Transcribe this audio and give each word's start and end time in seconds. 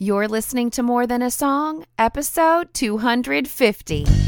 You're 0.00 0.28
listening 0.28 0.70
to 0.70 0.84
More 0.84 1.08
Than 1.08 1.22
a 1.22 1.30
Song, 1.30 1.84
episode 1.98 2.72
250. 2.72 4.27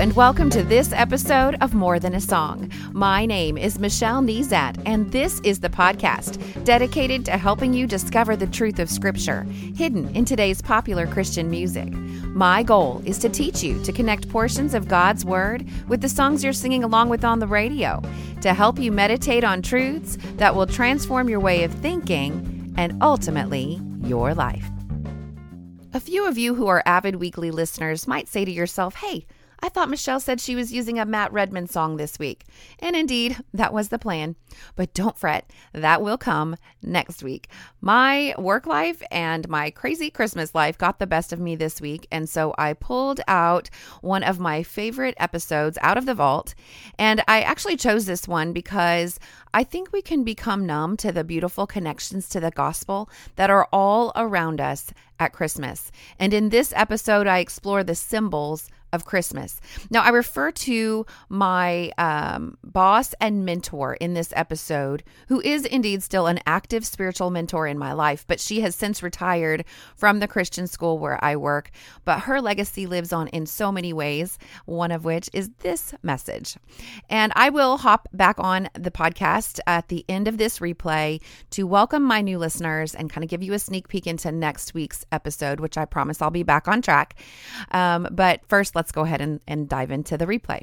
And 0.00 0.14
welcome 0.14 0.48
to 0.48 0.62
this 0.62 0.94
episode 0.94 1.58
of 1.60 1.74
More 1.74 1.98
Than 1.98 2.14
a 2.14 2.22
Song. 2.22 2.72
My 2.92 3.26
name 3.26 3.58
is 3.58 3.78
Michelle 3.78 4.22
Nezat, 4.22 4.80
and 4.86 5.12
this 5.12 5.40
is 5.40 5.60
the 5.60 5.68
podcast 5.68 6.64
dedicated 6.64 7.26
to 7.26 7.32
helping 7.32 7.74
you 7.74 7.86
discover 7.86 8.34
the 8.34 8.46
truth 8.46 8.78
of 8.78 8.88
Scripture 8.88 9.42
hidden 9.42 10.08
in 10.16 10.24
today's 10.24 10.62
popular 10.62 11.06
Christian 11.06 11.50
music. 11.50 11.92
My 11.92 12.62
goal 12.62 13.02
is 13.04 13.18
to 13.18 13.28
teach 13.28 13.62
you 13.62 13.78
to 13.82 13.92
connect 13.92 14.30
portions 14.30 14.72
of 14.72 14.88
God's 14.88 15.26
Word 15.26 15.68
with 15.86 16.00
the 16.00 16.08
songs 16.08 16.42
you're 16.42 16.54
singing 16.54 16.82
along 16.82 17.10
with 17.10 17.22
on 17.22 17.38
the 17.38 17.46
radio, 17.46 18.00
to 18.40 18.54
help 18.54 18.78
you 18.78 18.90
meditate 18.90 19.44
on 19.44 19.60
truths 19.60 20.16
that 20.36 20.54
will 20.54 20.66
transform 20.66 21.28
your 21.28 21.40
way 21.40 21.62
of 21.62 21.74
thinking 21.74 22.72
and 22.78 22.96
ultimately 23.02 23.78
your 24.02 24.32
life. 24.32 24.64
A 25.92 26.00
few 26.00 26.26
of 26.26 26.38
you 26.38 26.54
who 26.54 26.68
are 26.68 26.82
avid 26.86 27.16
weekly 27.16 27.50
listeners 27.50 28.08
might 28.08 28.28
say 28.28 28.46
to 28.46 28.50
yourself, 28.50 28.94
hey, 28.94 29.26
I 29.62 29.68
thought 29.68 29.90
Michelle 29.90 30.20
said 30.20 30.40
she 30.40 30.56
was 30.56 30.72
using 30.72 30.98
a 30.98 31.04
Matt 31.04 31.32
Redman 31.32 31.66
song 31.66 31.96
this 31.96 32.18
week. 32.18 32.46
And 32.78 32.96
indeed, 32.96 33.36
that 33.52 33.72
was 33.72 33.88
the 33.88 33.98
plan. 33.98 34.36
But 34.74 34.94
don't 34.94 35.16
fret, 35.16 35.50
that 35.72 36.00
will 36.02 36.18
come 36.18 36.56
next 36.82 37.22
week. 37.22 37.48
My 37.80 38.34
work 38.38 38.66
life 38.66 39.02
and 39.10 39.48
my 39.48 39.70
crazy 39.70 40.10
Christmas 40.10 40.54
life 40.54 40.78
got 40.78 40.98
the 40.98 41.06
best 41.06 41.32
of 41.32 41.40
me 41.40 41.56
this 41.56 41.80
week. 41.80 42.06
And 42.10 42.28
so 42.28 42.54
I 42.56 42.72
pulled 42.72 43.20
out 43.28 43.68
one 44.00 44.22
of 44.22 44.40
my 44.40 44.62
favorite 44.62 45.14
episodes 45.18 45.78
out 45.82 45.98
of 45.98 46.06
the 46.06 46.14
vault. 46.14 46.54
And 46.98 47.22
I 47.28 47.42
actually 47.42 47.76
chose 47.76 48.06
this 48.06 48.26
one 48.26 48.52
because 48.52 49.18
I 49.52 49.64
think 49.64 49.92
we 49.92 50.02
can 50.02 50.24
become 50.24 50.66
numb 50.66 50.96
to 50.98 51.12
the 51.12 51.24
beautiful 51.24 51.66
connections 51.66 52.28
to 52.30 52.40
the 52.40 52.50
gospel 52.50 53.10
that 53.36 53.50
are 53.50 53.68
all 53.72 54.12
around 54.16 54.60
us 54.60 54.92
at 55.18 55.32
Christmas. 55.32 55.92
And 56.18 56.32
in 56.32 56.48
this 56.48 56.72
episode, 56.74 57.26
I 57.26 57.38
explore 57.38 57.84
the 57.84 57.94
symbols 57.94 58.70
of 58.92 59.04
Christmas. 59.04 59.60
Now, 59.90 60.02
I 60.02 60.10
refer 60.10 60.50
to 60.50 61.06
my 61.28 61.92
um, 61.98 62.58
boss 62.64 63.14
and 63.20 63.44
mentor 63.44 63.94
in 63.94 64.14
this 64.14 64.32
episode, 64.36 65.02
who 65.28 65.40
is 65.40 65.64
indeed 65.64 66.02
still 66.02 66.26
an 66.26 66.40
active 66.46 66.84
spiritual 66.84 67.30
mentor 67.30 67.66
in 67.66 67.78
my 67.78 67.92
life, 67.92 68.24
but 68.26 68.40
she 68.40 68.60
has 68.60 68.74
since 68.74 69.02
retired 69.02 69.64
from 69.96 70.20
the 70.20 70.28
Christian 70.28 70.66
school 70.66 70.98
where 70.98 71.22
I 71.22 71.36
work. 71.36 71.70
But 72.04 72.20
her 72.20 72.40
legacy 72.40 72.86
lives 72.86 73.12
on 73.12 73.28
in 73.28 73.46
so 73.46 73.70
many 73.70 73.92
ways, 73.92 74.38
one 74.66 74.90
of 74.90 75.04
which 75.04 75.30
is 75.32 75.50
this 75.60 75.94
message. 76.02 76.56
And 77.08 77.32
I 77.36 77.50
will 77.50 77.78
hop 77.78 78.08
back 78.12 78.36
on 78.38 78.68
the 78.74 78.90
podcast 78.90 79.60
at 79.66 79.88
the 79.88 80.04
end 80.08 80.28
of 80.28 80.38
this 80.38 80.58
replay 80.58 81.20
to 81.50 81.66
welcome 81.66 82.02
my 82.02 82.20
new 82.20 82.38
listeners 82.38 82.94
and 82.94 83.10
kind 83.10 83.24
of 83.24 83.30
give 83.30 83.42
you 83.42 83.52
a 83.52 83.58
sneak 83.58 83.88
peek 83.88 84.06
into 84.06 84.32
next 84.32 84.74
week's 84.74 85.04
episode, 85.12 85.60
which 85.60 85.78
I 85.78 85.84
promise 85.84 86.20
I'll 86.20 86.30
be 86.30 86.42
back 86.42 86.68
on 86.68 86.82
track. 86.82 87.16
Um, 87.70 88.08
but 88.10 88.40
first, 88.48 88.74
let's 88.80 88.92
go 88.92 89.02
ahead 89.02 89.20
and, 89.20 89.40
and 89.46 89.68
dive 89.68 89.90
into 89.90 90.16
the 90.16 90.24
replay. 90.24 90.62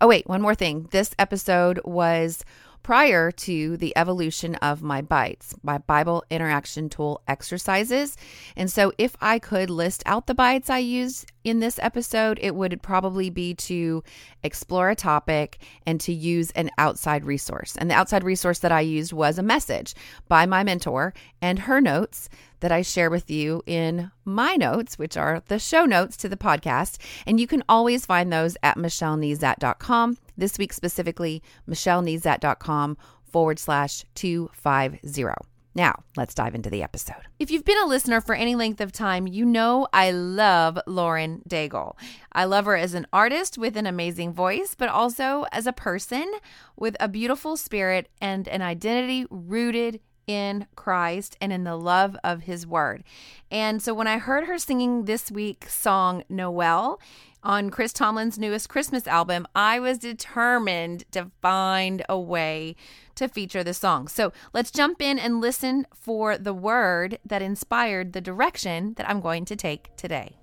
Oh, 0.00 0.08
wait, 0.08 0.26
one 0.26 0.40
more 0.40 0.54
thing. 0.54 0.88
This 0.90 1.14
episode 1.18 1.78
was 1.84 2.42
prior 2.82 3.30
to 3.30 3.76
the 3.76 3.96
evolution 3.96 4.54
of 4.56 4.82
my 4.82 5.02
bites, 5.02 5.54
my 5.62 5.78
Bible 5.78 6.24
interaction 6.30 6.88
tool 6.88 7.22
exercises. 7.28 8.16
And 8.56 8.70
so, 8.70 8.92
if 8.98 9.16
I 9.20 9.38
could 9.38 9.70
list 9.70 10.02
out 10.06 10.26
the 10.26 10.34
bites 10.34 10.70
I 10.70 10.78
use 10.78 11.26
in 11.44 11.60
this 11.60 11.78
episode, 11.82 12.38
it 12.40 12.54
would 12.54 12.80
probably 12.82 13.30
be 13.30 13.54
to 13.54 14.02
explore 14.42 14.90
a 14.90 14.96
topic 14.96 15.58
and 15.86 16.00
to 16.00 16.12
use 16.12 16.50
an 16.52 16.70
outside 16.78 17.24
resource. 17.24 17.76
And 17.76 17.90
the 17.90 17.94
outside 17.94 18.24
resource 18.24 18.58
that 18.60 18.72
I 18.72 18.80
used 18.80 19.12
was 19.12 19.38
a 19.38 19.42
message 19.42 19.94
by 20.28 20.46
my 20.46 20.62
mentor 20.62 21.14
and 21.40 21.60
her 21.60 21.80
notes 21.80 22.28
that 22.60 22.72
I 22.72 22.82
share 22.82 23.10
with 23.10 23.30
you 23.30 23.62
in 23.66 24.10
my 24.24 24.56
notes, 24.56 24.98
which 24.98 25.16
are 25.16 25.42
the 25.46 25.58
show 25.58 25.84
notes 25.84 26.16
to 26.18 26.28
the 26.28 26.36
podcast. 26.36 26.98
And 27.26 27.40
you 27.40 27.46
can 27.46 27.62
always 27.68 28.04
find 28.04 28.32
those 28.32 28.56
at 28.62 28.76
michellenezat.com. 28.76 30.18
This 30.38 30.56
week 30.56 30.72
specifically, 30.72 31.42
michellenezat.com 31.68 32.96
forward 33.24 33.58
slash 33.58 34.04
250. 34.14 35.32
Now, 35.74 36.02
let's 36.16 36.34
dive 36.34 36.54
into 36.54 36.70
the 36.70 36.82
episode. 36.82 37.28
If 37.38 37.50
you've 37.50 37.64
been 37.64 37.82
a 37.82 37.86
listener 37.86 38.20
for 38.20 38.34
any 38.34 38.54
length 38.54 38.80
of 38.80 38.90
time, 38.90 39.26
you 39.26 39.44
know 39.44 39.86
I 39.92 40.10
love 40.12 40.78
Lauren 40.86 41.42
Daigle. 41.48 41.96
I 42.32 42.44
love 42.46 42.64
her 42.64 42.76
as 42.76 42.94
an 42.94 43.06
artist 43.12 43.58
with 43.58 43.76
an 43.76 43.86
amazing 43.86 44.32
voice, 44.32 44.74
but 44.76 44.88
also 44.88 45.44
as 45.52 45.66
a 45.66 45.72
person 45.72 46.32
with 46.76 46.96
a 46.98 47.08
beautiful 47.08 47.56
spirit 47.56 48.08
and 48.20 48.48
an 48.48 48.62
identity 48.62 49.26
rooted 49.30 50.00
in 50.28 50.68
Christ 50.76 51.36
and 51.40 51.52
in 51.52 51.64
the 51.64 51.74
love 51.74 52.16
of 52.22 52.42
his 52.42 52.64
word. 52.64 53.02
And 53.50 53.82
so 53.82 53.92
when 53.92 54.06
I 54.06 54.18
heard 54.18 54.44
her 54.44 54.58
singing 54.58 55.06
this 55.06 55.32
week's 55.32 55.74
song, 55.74 56.22
Noel, 56.28 57.00
on 57.42 57.70
Chris 57.70 57.92
Tomlin's 57.92 58.38
newest 58.38 58.68
Christmas 58.68 59.06
album, 59.06 59.46
I 59.54 59.80
was 59.80 59.98
determined 59.98 61.04
to 61.12 61.30
find 61.40 62.04
a 62.08 62.18
way 62.18 62.76
to 63.14 63.28
feature 63.28 63.64
the 63.64 63.74
song. 63.74 64.06
So 64.06 64.32
let's 64.52 64.70
jump 64.70 65.00
in 65.00 65.18
and 65.18 65.40
listen 65.40 65.86
for 65.94 66.36
the 66.36 66.54
word 66.54 67.18
that 67.24 67.42
inspired 67.42 68.12
the 68.12 68.20
direction 68.20 68.94
that 68.94 69.08
I'm 69.08 69.20
going 69.20 69.44
to 69.46 69.56
take 69.56 69.96
today. 69.96 70.36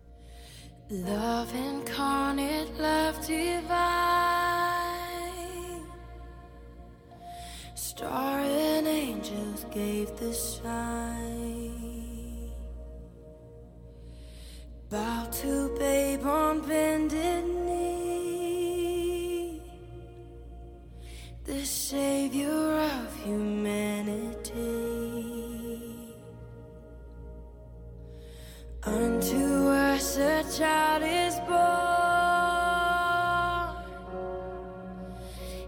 Love 0.90 1.54
incarnate, 1.56 2.78
love 2.80 3.26
divine. 3.26 4.45
Star 7.98 8.40
and 8.40 8.86
angels 8.88 9.66
gave 9.72 10.14
the 10.18 10.34
sign. 10.34 11.72
Bow 14.90 15.30
to 15.32 15.74
babe 15.80 16.26
on 16.26 16.60
bended 16.68 17.46
knee. 17.46 18.42
The 21.46 21.66
savior 21.66 22.82
of 22.98 23.16
humanity. 23.24 24.36
Unto 28.84 29.70
us 29.70 30.18
a 30.18 30.44
child 30.58 31.04
is 31.06 31.40
born. 31.48 31.96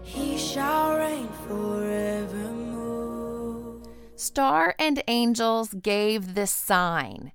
He 0.02 0.36
shall 0.36 0.98
reign 0.98 1.28
forevermore. 1.46 1.77
Star 4.18 4.74
and 4.80 5.00
angels 5.06 5.72
gave 5.80 6.34
this 6.34 6.50
sign. 6.50 7.30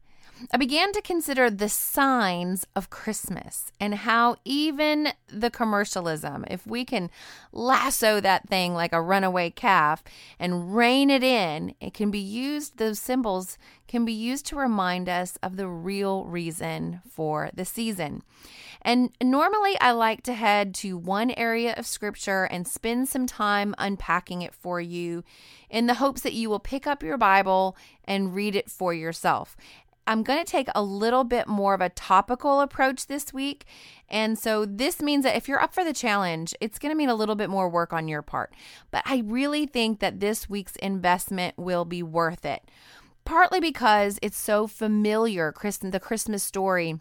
I 0.51 0.57
began 0.57 0.91
to 0.91 1.01
consider 1.01 1.49
the 1.49 1.69
signs 1.69 2.67
of 2.75 2.89
Christmas 2.89 3.71
and 3.79 3.95
how 3.95 4.35
even 4.43 5.13
the 5.29 5.49
commercialism, 5.49 6.43
if 6.49 6.67
we 6.67 6.83
can 6.83 7.09
lasso 7.53 8.19
that 8.19 8.49
thing 8.49 8.73
like 8.73 8.91
a 8.91 9.01
runaway 9.01 9.49
calf 9.49 10.03
and 10.37 10.75
rein 10.75 11.09
it 11.09 11.23
in, 11.23 11.73
it 11.79 11.93
can 11.93 12.11
be 12.11 12.19
used, 12.19 12.75
those 12.75 12.99
symbols 12.99 13.57
can 13.87 14.03
be 14.03 14.11
used 14.11 14.45
to 14.47 14.57
remind 14.57 15.07
us 15.07 15.37
of 15.41 15.55
the 15.55 15.69
real 15.69 16.25
reason 16.25 16.99
for 17.09 17.49
the 17.53 17.63
season. 17.63 18.23
And 18.83 19.11
normally 19.21 19.79
I 19.79 19.91
like 19.91 20.23
to 20.23 20.33
head 20.33 20.75
to 20.75 20.97
one 20.97 21.31
area 21.31 21.73
of 21.77 21.85
scripture 21.85 22.43
and 22.43 22.67
spend 22.67 23.07
some 23.07 23.25
time 23.25 23.73
unpacking 23.77 24.41
it 24.41 24.53
for 24.53 24.81
you 24.81 25.23
in 25.69 25.87
the 25.87 25.95
hopes 25.95 26.21
that 26.21 26.33
you 26.33 26.49
will 26.49 26.59
pick 26.59 26.85
up 26.85 27.01
your 27.01 27.17
Bible 27.17 27.77
and 28.03 28.35
read 28.35 28.55
it 28.55 28.69
for 28.69 28.93
yourself. 28.93 29.55
I'm 30.05 30.23
going 30.23 30.43
to 30.43 30.51
take 30.51 30.67
a 30.75 30.83
little 30.83 31.23
bit 31.23 31.47
more 31.47 31.73
of 31.73 31.79
a 31.79 31.87
topical 31.87 32.59
approach 32.59 33.07
this 33.07 33.33
week. 33.33 33.65
And 34.09 34.37
so 34.37 34.65
this 34.65 35.01
means 35.01 35.23
that 35.23 35.37
if 35.37 35.47
you're 35.47 35.61
up 35.61 35.73
for 35.73 35.85
the 35.85 35.93
challenge, 35.93 36.53
it's 36.59 36.77
going 36.77 36.91
to 36.91 36.97
mean 36.97 37.09
a 37.09 37.15
little 37.15 37.35
bit 37.35 37.49
more 37.49 37.69
work 37.69 37.93
on 37.93 38.09
your 38.09 38.21
part. 38.21 38.53
But 38.91 39.03
I 39.05 39.23
really 39.25 39.65
think 39.65 39.99
that 40.01 40.19
this 40.19 40.49
week's 40.49 40.75
investment 40.77 41.57
will 41.57 41.85
be 41.85 42.03
worth 42.03 42.43
it. 42.43 42.69
Partly 43.23 43.61
because 43.61 44.19
it's 44.21 44.37
so 44.37 44.67
familiar, 44.67 45.53
Kristen, 45.53 45.91
the 45.91 45.99
Christmas 46.01 46.43
story 46.43 46.99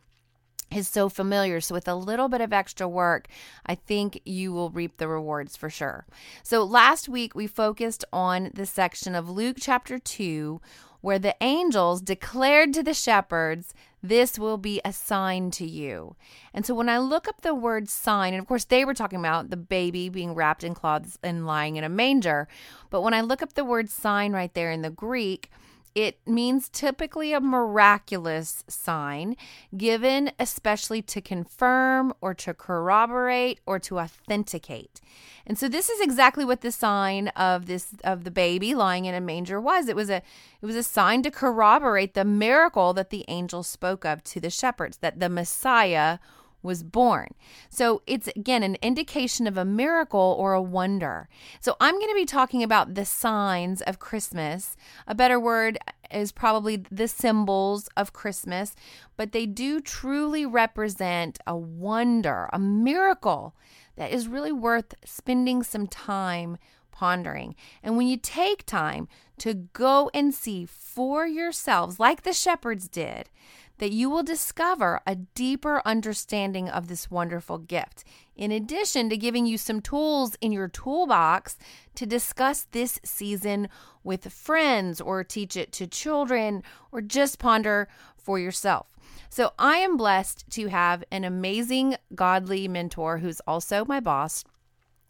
is 0.76 0.88
so 0.88 1.08
familiar. 1.08 1.60
So, 1.60 1.74
with 1.74 1.88
a 1.88 1.94
little 1.94 2.28
bit 2.28 2.40
of 2.40 2.52
extra 2.52 2.88
work, 2.88 3.28
I 3.66 3.74
think 3.74 4.20
you 4.24 4.52
will 4.52 4.70
reap 4.70 4.96
the 4.96 5.08
rewards 5.08 5.56
for 5.56 5.70
sure. 5.70 6.06
So, 6.42 6.64
last 6.64 7.08
week 7.08 7.34
we 7.34 7.46
focused 7.46 8.04
on 8.12 8.50
the 8.54 8.66
section 8.66 9.14
of 9.14 9.30
Luke 9.30 9.56
chapter 9.60 9.98
2 9.98 10.60
where 11.02 11.19
the 11.19 11.36
angels 11.40 12.00
declared 12.00 12.72
to 12.72 12.82
the 12.82 12.94
shepherds, 12.94 13.74
This 14.02 14.38
will 14.38 14.56
be 14.56 14.80
a 14.84 14.92
sign 14.92 15.50
to 15.52 15.66
you. 15.66 16.16
And 16.54 16.64
so, 16.64 16.75
when 16.75 16.88
I 16.88 16.98
look 16.98 17.28
up 17.28 17.42
the 17.42 17.54
word 17.54 17.90
sign, 17.90 18.32
and 18.32 18.40
of 18.40 18.48
course, 18.48 18.64
they 18.64 18.84
were 18.84 18.94
talking 18.94 19.18
about 19.18 19.50
the 19.50 19.56
baby 19.56 20.08
being 20.08 20.34
wrapped 20.34 20.64
in 20.64 20.75
cloths 20.75 21.18
and 21.22 21.46
lying 21.46 21.76
in 21.76 21.84
a 21.84 21.88
manger. 21.88 22.48
But 22.88 23.02
when 23.02 23.14
I 23.14 23.20
look 23.20 23.42
up 23.42 23.52
the 23.52 23.64
word 23.64 23.90
sign 23.90 24.32
right 24.32 24.54
there 24.54 24.70
in 24.70 24.82
the 24.82 24.90
Greek, 24.90 25.50
it 25.94 26.18
means 26.26 26.68
typically 26.68 27.32
a 27.32 27.40
miraculous 27.40 28.64
sign 28.68 29.36
given 29.76 30.32
especially 30.38 31.02
to 31.02 31.20
confirm 31.20 32.12
or 32.20 32.34
to 32.34 32.54
corroborate 32.54 33.60
or 33.66 33.78
to 33.78 33.98
authenticate. 33.98 35.00
And 35.46 35.58
so 35.58 35.68
this 35.68 35.88
is 35.88 36.00
exactly 36.00 36.44
what 36.44 36.60
the 36.60 36.72
sign 36.72 37.28
of 37.28 37.66
this 37.66 37.94
of 38.04 38.24
the 38.24 38.30
baby 38.30 38.74
lying 38.74 39.04
in 39.04 39.14
a 39.14 39.20
manger 39.20 39.60
was. 39.60 39.88
It 39.88 39.96
was 39.96 40.08
a 40.08 40.22
it 40.62 40.66
was 40.66 40.76
a 40.76 40.82
sign 40.82 41.22
to 41.22 41.30
corroborate 41.30 42.14
the 42.14 42.24
miracle 42.24 42.92
that 42.94 43.10
the 43.10 43.24
angel 43.28 43.62
spoke 43.62 44.04
of 44.04 44.22
to 44.24 44.40
the 44.40 44.50
shepherds 44.50 44.98
that 44.98 45.20
the 45.20 45.28
Messiah 45.28 46.18
was 46.62 46.82
born. 46.82 47.29
So 47.70 48.03
it's 48.06 48.29
again 48.29 48.62
an 48.62 48.76
indication 48.82 49.47
of 49.47 49.56
a 49.56 49.64
miracle 49.64 50.37
or 50.38 50.53
a 50.53 50.62
wonder. 50.62 51.29
So 51.61 51.76
I'm 51.81 51.94
going 51.94 52.11
to 52.11 52.14
be 52.14 52.25
talking 52.25 52.62
about 52.62 52.94
the 52.94 53.05
signs 53.05 53.82
of 53.82 53.99
Christmas. 53.99 54.76
A 55.06 55.14
better 55.14 55.38
word 55.41 55.79
is 56.11 56.32
probably 56.32 56.85
the 56.91 57.09
symbols 57.09 57.88
of 57.97 58.12
Christmas, 58.12 58.75
but 59.17 59.32
they 59.32 59.47
do 59.47 59.81
truly 59.81 60.47
represent 60.47 61.38
a 61.47 61.56
wonder, 61.56 62.49
a 62.53 62.59
miracle 62.59 63.55
that 63.97 64.11
is 64.11 64.29
really 64.29 64.53
worth 64.53 64.94
spending 65.05 65.62
some 65.62 65.87
time 65.87 66.59
pondering. 66.93 67.55
And 67.82 67.97
when 67.97 68.06
you 68.06 68.17
take 68.17 68.64
time 68.64 69.09
to 69.38 69.55
go 69.55 70.11
and 70.14 70.32
see 70.32 70.67
for 70.67 71.26
yourselves, 71.26 71.99
like 71.99 72.23
the 72.23 72.32
shepherds 72.32 72.87
did, 72.87 73.29
that 73.82 73.90
you 73.90 74.08
will 74.08 74.23
discover 74.23 75.00
a 75.08 75.17
deeper 75.17 75.82
understanding 75.84 76.69
of 76.69 76.87
this 76.87 77.11
wonderful 77.11 77.58
gift, 77.58 78.05
in 78.37 78.52
addition 78.52 79.11
to 79.11 79.17
giving 79.17 79.44
you 79.44 79.58
some 79.58 79.81
tools 79.81 80.37
in 80.40 80.52
your 80.52 80.69
toolbox 80.69 81.58
to 81.96 82.06
discuss 82.06 82.69
this 82.70 83.00
season 83.02 83.69
with 84.05 84.32
friends 84.32 85.00
or 85.00 85.25
teach 85.25 85.56
it 85.56 85.73
to 85.73 85.84
children 85.88 86.62
or 86.93 87.00
just 87.00 87.40
ponder 87.40 87.88
for 88.17 88.38
yourself. 88.38 88.87
So, 89.29 89.52
I 89.58 89.79
am 89.79 89.96
blessed 89.96 90.49
to 90.50 90.69
have 90.69 91.02
an 91.11 91.25
amazing 91.25 91.96
godly 92.14 92.69
mentor 92.69 93.19
who's 93.19 93.40
also 93.49 93.85
my 93.85 93.99
boss. 93.99 94.44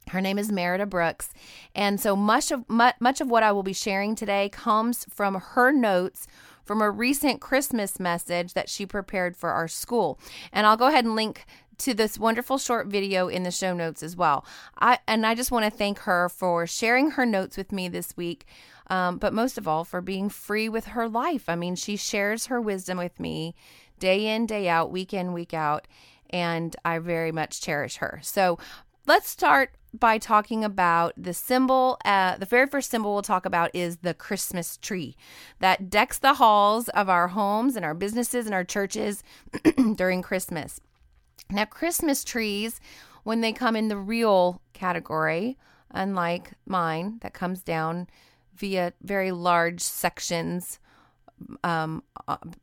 Her 0.09 0.23
name 0.23 0.39
is 0.39 0.51
Merida 0.51 0.87
Brooks. 0.87 1.35
And 1.75 2.01
so 2.01 2.17
much 2.17 2.51
of 2.51 2.65
much 2.71 3.21
of 3.21 3.29
what 3.29 3.43
I 3.43 3.53
will 3.53 3.63
be 3.63 3.75
sharing 3.75 4.15
today 4.15 4.49
comes 4.49 5.05
from 5.11 5.35
her 5.35 5.73
notes 5.73 6.27
from 6.64 6.81
a 6.81 6.91
recent 6.91 7.41
Christmas 7.41 7.99
message 8.00 8.55
that 8.55 8.69
she 8.69 8.87
prepared 8.87 9.37
for 9.37 9.50
our 9.50 9.69
school. 9.69 10.19
And 10.53 10.67
I'll 10.67 10.76
go 10.76 10.88
ahead 10.88 11.05
and 11.05 11.14
link 11.14 11.44
to 11.79 11.94
this 11.94 12.19
wonderful 12.19 12.59
short 12.59 12.87
video 12.87 13.29
in 13.29 13.43
the 13.43 13.50
show 13.50 13.75
notes 13.75 14.03
as 14.03 14.17
well. 14.17 14.44
I 14.79 14.99
and 15.09 15.26
I 15.26 15.35
just 15.35 15.50
want 15.50 15.64
to 15.64 15.70
thank 15.70 16.00
her 16.00 16.29
for 16.29 16.67
sharing 16.67 17.12
her 17.12 17.26
notes 17.26 17.56
with 17.56 17.73
me 17.73 17.88
this 17.88 18.17
week. 18.17 18.47
Um, 18.88 19.19
but 19.19 19.32
most 19.32 19.59
of 19.59 19.67
all, 19.67 19.85
for 19.85 20.00
being 20.00 20.29
free 20.29 20.69
with 20.69 20.87
her 20.87 21.09
life. 21.09 21.49
I 21.49 21.56
mean, 21.56 21.76
she 21.76 21.97
shares 21.97 22.47
her 22.47 22.61
wisdom 22.61 22.99
with 22.99 23.19
me 23.19 23.55
day 23.99 24.26
in, 24.26 24.47
day 24.47 24.69
out, 24.69 24.91
week 24.91 25.15
in, 25.15 25.32
week 25.32 25.55
out, 25.55 25.87
and 26.31 26.75
I 26.85 26.99
very 26.99 27.32
much 27.32 27.61
cherish 27.61 27.97
her. 27.97 28.20
So 28.23 28.58
let's 29.06 29.29
start 29.31 29.75
by 29.93 30.19
talking 30.19 30.65
about 30.65 31.12
the 31.17 31.35
symbol. 31.35 31.99
Uh, 32.05 32.37
the 32.37 32.47
very 32.47 32.67
first 32.67 32.91
symbol 32.91 33.12
we'll 33.12 33.23
talk 33.23 33.44
about 33.44 33.71
is 33.75 33.99
the 33.99 34.15
Christmas 34.15 34.77
tree 34.79 35.17
that 35.59 35.91
decks 35.91 36.19
the 36.19 36.35
halls 36.35 36.89
of 36.91 37.09
our 37.09 37.29
homes 37.29 37.77
and 37.77 37.85
our 37.85 37.94
businesses 37.94 38.47
and 38.47 38.55
our 38.55 38.65
churches 38.65 39.23
during 39.94 40.23
Christmas. 40.23 40.81
Now, 41.50 41.67
Christmas 41.67 42.25
trees, 42.25 42.81
when 43.25 43.41
they 43.41 43.53
come 43.53 43.77
in 43.77 43.89
the 43.89 43.99
real 43.99 44.62
category, 44.73 45.59
unlike 45.91 46.53
mine 46.67 47.19
that 47.21 47.35
comes 47.35 47.62
down 47.62 48.09
via 48.56 48.93
very 49.03 49.33
large 49.33 49.81
sections 49.81 50.79
um, 51.62 52.03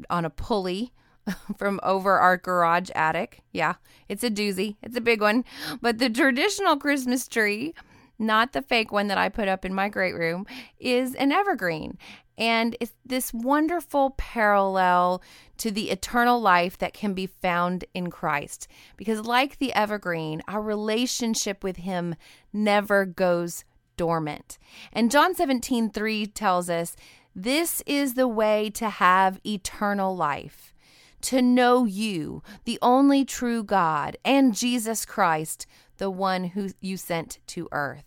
on 0.09 0.25
a 0.25 0.29
pulley 0.29 0.93
from 1.57 1.79
over 1.83 2.17
our 2.17 2.37
garage 2.37 2.89
attic. 2.95 3.41
Yeah, 3.51 3.75
it's 4.07 4.23
a 4.23 4.29
doozy. 4.29 4.75
It's 4.81 4.97
a 4.97 5.01
big 5.01 5.21
one. 5.21 5.45
But 5.81 5.97
the 5.97 6.09
traditional 6.09 6.77
Christmas 6.77 7.27
tree, 7.27 7.73
not 8.17 8.53
the 8.53 8.61
fake 8.61 8.91
one 8.91 9.07
that 9.07 9.17
I 9.17 9.29
put 9.29 9.47
up 9.47 9.65
in 9.65 9.73
my 9.73 9.89
great 9.89 10.15
room, 10.15 10.45
is 10.79 11.15
an 11.15 11.31
evergreen. 11.31 11.97
And 12.37 12.77
it's 12.79 12.93
this 13.05 13.33
wonderful 13.33 14.11
parallel 14.11 15.21
to 15.57 15.71
the 15.71 15.89
eternal 15.89 16.39
life 16.39 16.77
that 16.77 16.93
can 16.93 17.13
be 17.13 17.27
found 17.27 17.83
in 17.93 18.09
Christ. 18.09 18.67
Because, 18.95 19.25
like 19.25 19.57
the 19.57 19.73
evergreen, 19.73 20.41
our 20.47 20.61
relationship 20.61 21.65
with 21.65 21.77
Him 21.77 22.15
never 22.53 23.05
goes 23.05 23.65
dormant. 23.97 24.57
And 24.93 25.11
John 25.11 25.35
17, 25.35 25.89
3 25.89 26.27
tells 26.27 26.69
us, 26.69 26.95
This 27.35 27.83
is 27.85 28.13
the 28.13 28.29
way 28.29 28.69
to 28.69 28.89
have 28.89 29.41
eternal 29.45 30.15
life 30.15 30.73
to 31.21 31.41
know 31.41 31.85
you, 31.85 32.43
the 32.65 32.79
only 32.81 33.25
true 33.25 33.63
God, 33.63 34.17
and 34.23 34.55
Jesus 34.55 35.05
Christ, 35.05 35.65
the 35.97 36.09
one 36.09 36.45
who 36.45 36.69
you 36.79 36.97
sent 36.97 37.39
to 37.47 37.67
earth. 37.71 38.05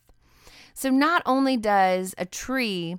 So, 0.74 0.90
not 0.90 1.22
only 1.26 1.56
does 1.56 2.14
a 2.16 2.24
tree 2.24 2.96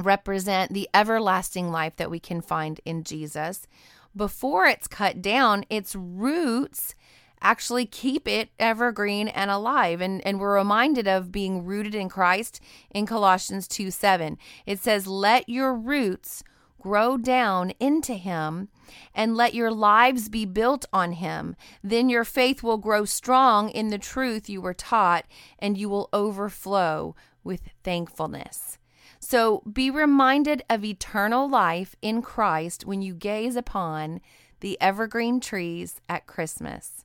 represent 0.00 0.72
the 0.72 0.88
everlasting 0.94 1.70
life 1.70 1.96
that 1.96 2.10
we 2.10 2.20
can 2.20 2.40
find 2.40 2.80
in 2.84 3.04
Jesus, 3.04 3.66
before 4.14 4.66
it's 4.66 4.88
cut 4.88 5.20
down, 5.20 5.64
its 5.68 5.94
roots 5.94 6.94
actually 7.42 7.86
keep 7.86 8.26
it 8.26 8.48
evergreen 8.58 9.28
and 9.28 9.50
alive. 9.50 10.00
And, 10.00 10.26
and 10.26 10.40
we're 10.40 10.56
reminded 10.56 11.06
of 11.06 11.30
being 11.30 11.64
rooted 11.64 11.94
in 11.94 12.08
Christ 12.08 12.60
in 12.90 13.06
Colossians 13.06 13.68
2 13.68 13.90
7. 13.90 14.38
It 14.64 14.78
says, 14.78 15.06
Let 15.06 15.48
your 15.48 15.74
roots 15.74 16.42
grow 16.80 17.16
down 17.16 17.70
into 17.78 18.14
him 18.14 18.68
and 19.14 19.36
let 19.36 19.54
your 19.54 19.70
lives 19.70 20.28
be 20.28 20.44
built 20.44 20.86
on 20.92 21.12
him. 21.12 21.56
Then 21.82 22.08
your 22.08 22.24
faith 22.24 22.62
will 22.62 22.78
grow 22.78 23.04
strong 23.04 23.70
in 23.70 23.88
the 23.88 23.98
truth 23.98 24.48
you 24.48 24.60
were 24.60 24.74
taught 24.74 25.24
and 25.58 25.76
you 25.76 25.88
will 25.88 26.08
overflow 26.12 27.14
with 27.42 27.62
thankfulness. 27.82 28.78
So 29.18 29.62
be 29.70 29.90
reminded 29.90 30.62
of 30.68 30.84
eternal 30.84 31.48
life 31.48 31.96
in 32.02 32.22
Christ 32.22 32.86
when 32.86 33.02
you 33.02 33.14
gaze 33.14 33.56
upon 33.56 34.20
the 34.60 34.80
evergreen 34.80 35.40
trees 35.40 36.00
at 36.08 36.26
Christmas. 36.26 37.04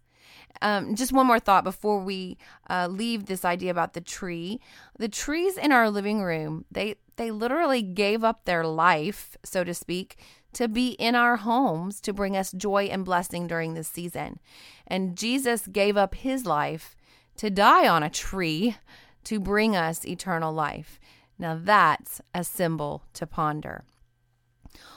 Um, 0.62 0.96
just 0.96 1.12
one 1.12 1.26
more 1.26 1.40
thought 1.40 1.64
before 1.64 2.00
we 2.00 2.38
uh, 2.70 2.88
leave 2.90 3.26
this 3.26 3.44
idea 3.44 3.72
about 3.72 3.94
the 3.94 4.02
tree. 4.02 4.60
The 4.98 5.10
trees 5.10 5.58
in 5.58 5.72
our 5.72 5.90
living 5.90 6.22
room, 6.22 6.66
they 6.72 6.96
they 7.16 7.32
literally 7.32 7.82
gave 7.82 8.24
up 8.24 8.46
their 8.46 8.66
life, 8.66 9.38
so 9.44 9.64
to 9.64 9.74
speak, 9.74 10.18
to 10.54 10.68
be 10.68 10.90
in 10.92 11.16
our 11.16 11.38
homes 11.38 12.02
to 12.02 12.14
bring 12.14 12.36
us 12.36 12.52
joy 12.52 12.86
and 12.86 13.06
blessing 13.06 13.48
during 13.48 13.74
this 13.74 13.88
season. 13.88 14.40
And 14.88 15.18
Jesus 15.18 15.68
gave 15.68 15.98
up 15.98 16.16
his 16.16 16.46
life 16.46 16.96
to 17.38 17.50
die 17.50 17.88
on 17.88 18.04
a 18.04 18.10
tree 18.10 18.76
to 19.24 19.40
bring 19.40 19.76
us 19.76 20.06
eternal 20.06 20.54
life. 20.54 21.00
Now 21.38 21.60
that's 21.62 22.22
a 22.34 22.44
symbol 22.44 23.04
to 23.14 23.26
ponder. 23.26 23.84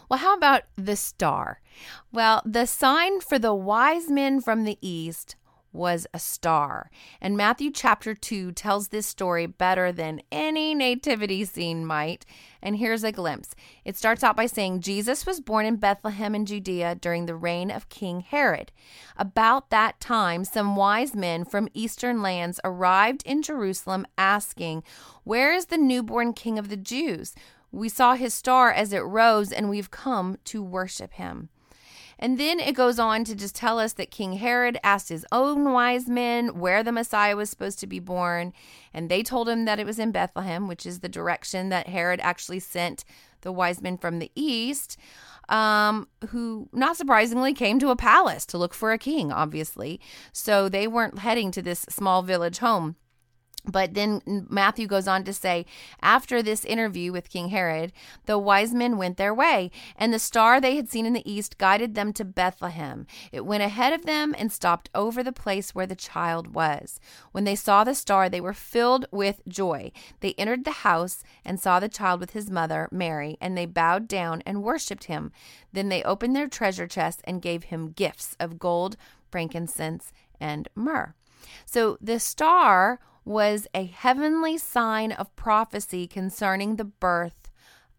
Well, 0.08 0.18
how 0.18 0.36
about 0.36 0.62
the 0.76 0.96
star? 0.96 1.60
Well, 2.12 2.42
the 2.44 2.66
sign 2.66 3.20
for 3.20 3.38
the 3.38 3.54
wise 3.54 4.10
men 4.10 4.40
from 4.40 4.64
the 4.64 4.78
east 4.80 5.36
was 5.74 6.06
a 6.14 6.18
star. 6.18 6.90
And 7.20 7.36
Matthew 7.36 7.70
chapter 7.70 8.14
2 8.14 8.52
tells 8.52 8.88
this 8.88 9.06
story 9.06 9.46
better 9.46 9.92
than 9.92 10.22
any 10.30 10.74
nativity 10.74 11.44
scene 11.44 11.84
might. 11.84 12.24
And 12.62 12.76
here's 12.76 13.04
a 13.04 13.12
glimpse. 13.12 13.54
It 13.84 13.96
starts 13.96 14.22
out 14.22 14.36
by 14.36 14.46
saying 14.46 14.80
Jesus 14.80 15.26
was 15.26 15.40
born 15.40 15.66
in 15.66 15.76
Bethlehem 15.76 16.34
in 16.34 16.46
Judea 16.46 16.94
during 16.94 17.26
the 17.26 17.34
reign 17.34 17.70
of 17.70 17.88
King 17.88 18.20
Herod. 18.20 18.72
About 19.16 19.70
that 19.70 20.00
time, 20.00 20.44
some 20.44 20.76
wise 20.76 21.14
men 21.14 21.44
from 21.44 21.68
eastern 21.74 22.22
lands 22.22 22.60
arrived 22.64 23.22
in 23.26 23.42
Jerusalem 23.42 24.06
asking, 24.16 24.84
Where 25.24 25.52
is 25.52 25.66
the 25.66 25.76
newborn 25.76 26.32
king 26.32 26.58
of 26.58 26.68
the 26.68 26.76
Jews? 26.76 27.34
We 27.72 27.88
saw 27.88 28.14
his 28.14 28.32
star 28.32 28.70
as 28.70 28.92
it 28.92 29.00
rose, 29.00 29.50
and 29.50 29.68
we've 29.68 29.90
come 29.90 30.38
to 30.44 30.62
worship 30.62 31.14
him. 31.14 31.48
And 32.18 32.38
then 32.38 32.60
it 32.60 32.74
goes 32.74 32.98
on 32.98 33.24
to 33.24 33.34
just 33.34 33.54
tell 33.54 33.78
us 33.78 33.94
that 33.94 34.10
King 34.10 34.34
Herod 34.34 34.78
asked 34.82 35.08
his 35.08 35.26
own 35.32 35.72
wise 35.72 36.08
men 36.08 36.58
where 36.58 36.82
the 36.82 36.92
Messiah 36.92 37.36
was 37.36 37.50
supposed 37.50 37.78
to 37.80 37.86
be 37.86 37.98
born. 37.98 38.52
And 38.92 39.08
they 39.08 39.22
told 39.22 39.48
him 39.48 39.64
that 39.64 39.80
it 39.80 39.86
was 39.86 39.98
in 39.98 40.12
Bethlehem, 40.12 40.68
which 40.68 40.86
is 40.86 41.00
the 41.00 41.08
direction 41.08 41.68
that 41.70 41.88
Herod 41.88 42.20
actually 42.22 42.60
sent 42.60 43.04
the 43.40 43.52
wise 43.52 43.82
men 43.82 43.98
from 43.98 44.18
the 44.18 44.32
east, 44.34 44.96
um, 45.48 46.08
who, 46.28 46.68
not 46.72 46.96
surprisingly, 46.96 47.52
came 47.52 47.78
to 47.78 47.90
a 47.90 47.96
palace 47.96 48.46
to 48.46 48.58
look 48.58 48.74
for 48.74 48.92
a 48.92 48.98
king, 48.98 49.30
obviously. 49.30 50.00
So 50.32 50.68
they 50.68 50.86
weren't 50.86 51.18
heading 51.18 51.50
to 51.52 51.62
this 51.62 51.86
small 51.88 52.22
village 52.22 52.58
home. 52.58 52.96
But 53.66 53.94
then 53.94 54.20
Matthew 54.50 54.86
goes 54.86 55.08
on 55.08 55.24
to 55.24 55.32
say, 55.32 55.64
after 56.02 56.42
this 56.42 56.66
interview 56.66 57.12
with 57.12 57.30
King 57.30 57.48
Herod, 57.48 57.92
the 58.26 58.38
wise 58.38 58.74
men 58.74 58.98
went 58.98 59.16
their 59.16 59.32
way, 59.32 59.70
and 59.96 60.12
the 60.12 60.18
star 60.18 60.60
they 60.60 60.76
had 60.76 60.90
seen 60.90 61.06
in 61.06 61.14
the 61.14 61.30
east 61.30 61.56
guided 61.56 61.94
them 61.94 62.12
to 62.12 62.24
Bethlehem. 62.26 63.06
It 63.32 63.46
went 63.46 63.62
ahead 63.62 63.94
of 63.94 64.04
them 64.04 64.34
and 64.36 64.52
stopped 64.52 64.90
over 64.94 65.22
the 65.22 65.32
place 65.32 65.74
where 65.74 65.86
the 65.86 65.96
child 65.96 66.54
was. 66.54 67.00
When 67.32 67.44
they 67.44 67.56
saw 67.56 67.84
the 67.84 67.94
star, 67.94 68.28
they 68.28 68.40
were 68.40 68.52
filled 68.52 69.06
with 69.10 69.40
joy. 69.48 69.92
They 70.20 70.34
entered 70.34 70.64
the 70.64 70.70
house 70.70 71.22
and 71.42 71.58
saw 71.58 71.80
the 71.80 71.88
child 71.88 72.20
with 72.20 72.32
his 72.32 72.50
mother, 72.50 72.88
Mary, 72.92 73.38
and 73.40 73.56
they 73.56 73.66
bowed 73.66 74.06
down 74.08 74.42
and 74.44 74.62
worshipped 74.62 75.04
him. 75.04 75.32
Then 75.72 75.88
they 75.88 76.02
opened 76.02 76.36
their 76.36 76.48
treasure 76.48 76.86
chests 76.86 77.22
and 77.24 77.40
gave 77.40 77.64
him 77.64 77.92
gifts 77.92 78.36
of 78.38 78.58
gold, 78.58 78.98
frankincense, 79.30 80.12
and 80.38 80.68
myrrh. 80.74 81.14
So 81.64 81.96
the 82.00 82.20
star 82.20 83.00
was 83.24 83.66
a 83.74 83.84
heavenly 83.84 84.58
sign 84.58 85.12
of 85.12 85.34
prophecy 85.36 86.06
concerning 86.06 86.76
the 86.76 86.84
birth 86.84 87.50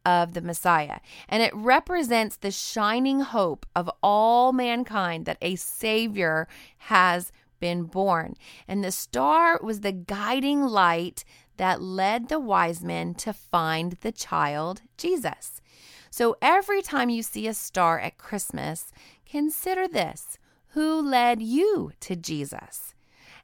of 0.05 0.33
the 0.33 0.41
Messiah. 0.41 0.99
And 1.27 1.41
it 1.41 1.53
represents 1.55 2.37
the 2.37 2.51
shining 2.51 3.21
hope 3.21 3.65
of 3.75 3.89
all 4.03 4.53
mankind 4.53 5.25
that 5.25 5.37
a 5.41 5.55
Savior 5.55 6.47
has 6.77 7.31
been 7.59 7.83
born. 7.83 8.35
And 8.67 8.83
the 8.83 8.91
star 8.91 9.59
was 9.61 9.81
the 9.81 9.91
guiding 9.91 10.61
light 10.63 11.23
that 11.57 11.81
led 11.81 12.29
the 12.29 12.39
wise 12.39 12.83
men 12.83 13.13
to 13.15 13.33
find 13.33 13.93
the 14.01 14.11
child 14.11 14.81
Jesus. 14.97 15.61
So 16.09 16.37
every 16.41 16.81
time 16.81 17.09
you 17.09 17.23
see 17.23 17.47
a 17.47 17.53
star 17.53 17.99
at 17.99 18.17
Christmas, 18.17 18.91
consider 19.25 19.87
this 19.87 20.37
who 20.69 21.01
led 21.01 21.41
you 21.41 21.93
to 22.01 22.15
Jesus? 22.15 22.94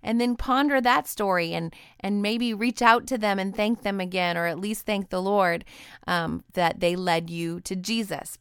And 0.04 0.20
then 0.20 0.36
ponder 0.36 0.82
that 0.82 1.08
story 1.08 1.54
and 1.54 1.74
and 2.00 2.22
maybe 2.22 2.54
reach 2.54 2.82
out 2.82 3.08
to 3.08 3.18
them 3.18 3.40
and 3.40 3.56
thank 3.56 3.84
them 3.84 4.00
again 4.00 4.38
or 4.38 4.46
at 4.46 4.60
least 4.60 4.86
thank 4.86 5.10
the 5.10 5.22
lord 5.22 5.66
um, 6.08 6.44
that 6.54 6.80
they 6.80 6.96
led 6.96 7.30
you 7.30 7.60
to 7.62 7.76
jesus. 7.76 8.38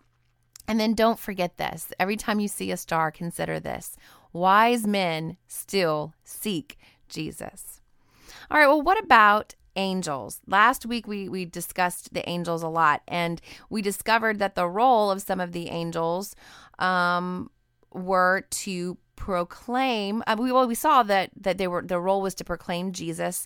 And 0.69 0.79
then 0.79 0.95
don't 0.95 1.19
forget 1.19 1.57
this. 1.57 1.93
Every 1.99 2.17
time 2.17 2.38
you 2.38 2.47
see 2.47 2.71
a 2.71 2.76
star 2.76 3.11
consider 3.11 3.59
this. 3.59 3.97
Wise 4.33 4.87
men 4.87 5.37
still 5.49 6.14
seek 6.23 6.79
jesus. 7.09 7.81
All 8.50 8.59
right 8.59 8.67
well 8.67 8.83
what 8.83 9.02
about 9.02 9.55
angels. 9.76 10.40
Last 10.47 10.87
week 10.87 11.07
we 11.07 11.29
we 11.29 11.45
discussed 11.45 12.12
the 12.12 12.29
angels 12.29 12.62
a 12.62 12.69
lot 12.69 13.02
and 13.09 13.40
we 13.69 13.83
discovered 13.83 14.38
that 14.38 14.55
the 14.55 14.69
role 14.69 15.11
of 15.11 15.23
some 15.23 15.40
of 15.40 15.52
the 15.52 15.69
angels 15.69 16.35
um 16.79 17.50
were 17.93 18.45
to 18.50 18.97
proclaim 19.21 20.23
uh, 20.27 20.35
we 20.39 20.50
well 20.50 20.67
we 20.67 20.75
saw 20.75 21.03
that 21.03 21.31
that 21.39 21.59
they 21.59 21.69
were 21.69 21.83
the 21.83 22.00
role 22.00 22.23
was 22.23 22.35
to 22.35 22.43
proclaim 22.43 22.91
Jesus 22.91 23.45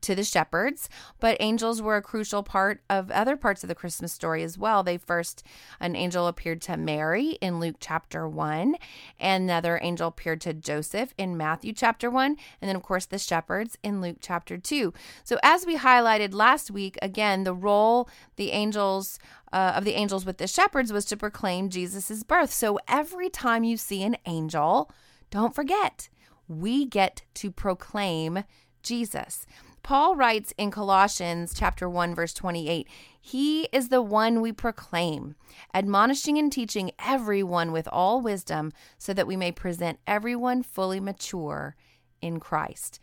to 0.00 0.12
the 0.12 0.24
shepherds 0.24 0.88
but 1.20 1.36
angels 1.38 1.80
were 1.80 1.96
a 1.96 2.02
crucial 2.02 2.42
part 2.42 2.82
of 2.90 3.12
other 3.12 3.36
parts 3.36 3.62
of 3.62 3.68
the 3.68 3.76
Christmas 3.76 4.12
story 4.12 4.42
as 4.42 4.58
well. 4.58 4.82
They 4.82 4.98
first 4.98 5.44
an 5.78 5.94
angel 5.94 6.26
appeared 6.26 6.60
to 6.62 6.76
Mary 6.76 7.38
in 7.40 7.60
Luke 7.60 7.76
chapter 7.78 8.28
1 8.28 8.74
and 9.20 9.44
another 9.44 9.78
angel 9.82 10.08
appeared 10.08 10.40
to 10.40 10.52
Joseph 10.52 11.14
in 11.16 11.36
Matthew 11.36 11.72
chapter 11.72 12.10
1 12.10 12.36
and 12.60 12.68
then 12.68 12.74
of 12.74 12.82
course 12.82 13.06
the 13.06 13.18
shepherds 13.18 13.78
in 13.84 14.00
Luke 14.00 14.16
chapter 14.20 14.58
2 14.58 14.92
so 15.22 15.38
as 15.44 15.64
we 15.64 15.76
highlighted 15.76 16.34
last 16.34 16.72
week 16.72 16.98
again 17.00 17.44
the 17.44 17.54
role 17.54 18.08
the 18.34 18.50
angels 18.50 19.20
uh, 19.54 19.74
of 19.76 19.84
the 19.84 19.92
angels 19.92 20.26
with 20.26 20.38
the 20.38 20.48
shepherds 20.48 20.92
was 20.92 21.04
to 21.04 21.16
proclaim 21.16 21.68
Jesus' 21.68 22.24
birth. 22.24 22.52
So 22.52 22.80
every 22.88 23.30
time 23.30 23.62
you 23.62 23.76
see 23.76 24.02
an 24.02 24.16
angel, 24.26 24.90
don't 25.30 25.54
forget, 25.54 26.08
we 26.48 26.84
get 26.84 27.22
to 27.34 27.52
proclaim 27.52 28.42
Jesus. 28.82 29.46
Paul 29.84 30.16
writes 30.16 30.52
in 30.58 30.72
Colossians 30.72 31.54
chapter 31.54 31.88
1 31.88 32.16
verse 32.16 32.34
28, 32.34 32.88
he 33.20 33.68
is 33.72 33.90
the 33.90 34.02
one 34.02 34.40
we 34.40 34.50
proclaim, 34.50 35.36
admonishing 35.72 36.36
and 36.36 36.50
teaching 36.50 36.90
everyone 36.98 37.70
with 37.70 37.86
all 37.92 38.20
wisdom 38.20 38.72
so 38.98 39.14
that 39.14 39.26
we 39.26 39.36
may 39.36 39.52
present 39.52 40.00
everyone 40.04 40.64
fully 40.64 40.98
mature 40.98 41.76
in 42.20 42.40
Christ. 42.40 42.98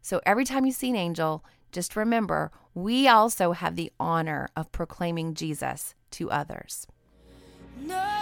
So 0.00 0.20
every 0.26 0.44
time 0.44 0.66
you 0.66 0.72
see 0.72 0.90
an 0.90 0.96
angel, 0.96 1.44
just 1.72 1.96
remember, 1.96 2.52
we 2.74 3.08
also 3.08 3.52
have 3.52 3.76
the 3.76 3.90
honor 3.98 4.48
of 4.54 4.70
proclaiming 4.72 5.34
Jesus 5.34 5.94
to 6.12 6.30
others. 6.30 6.86
No. 7.80 8.21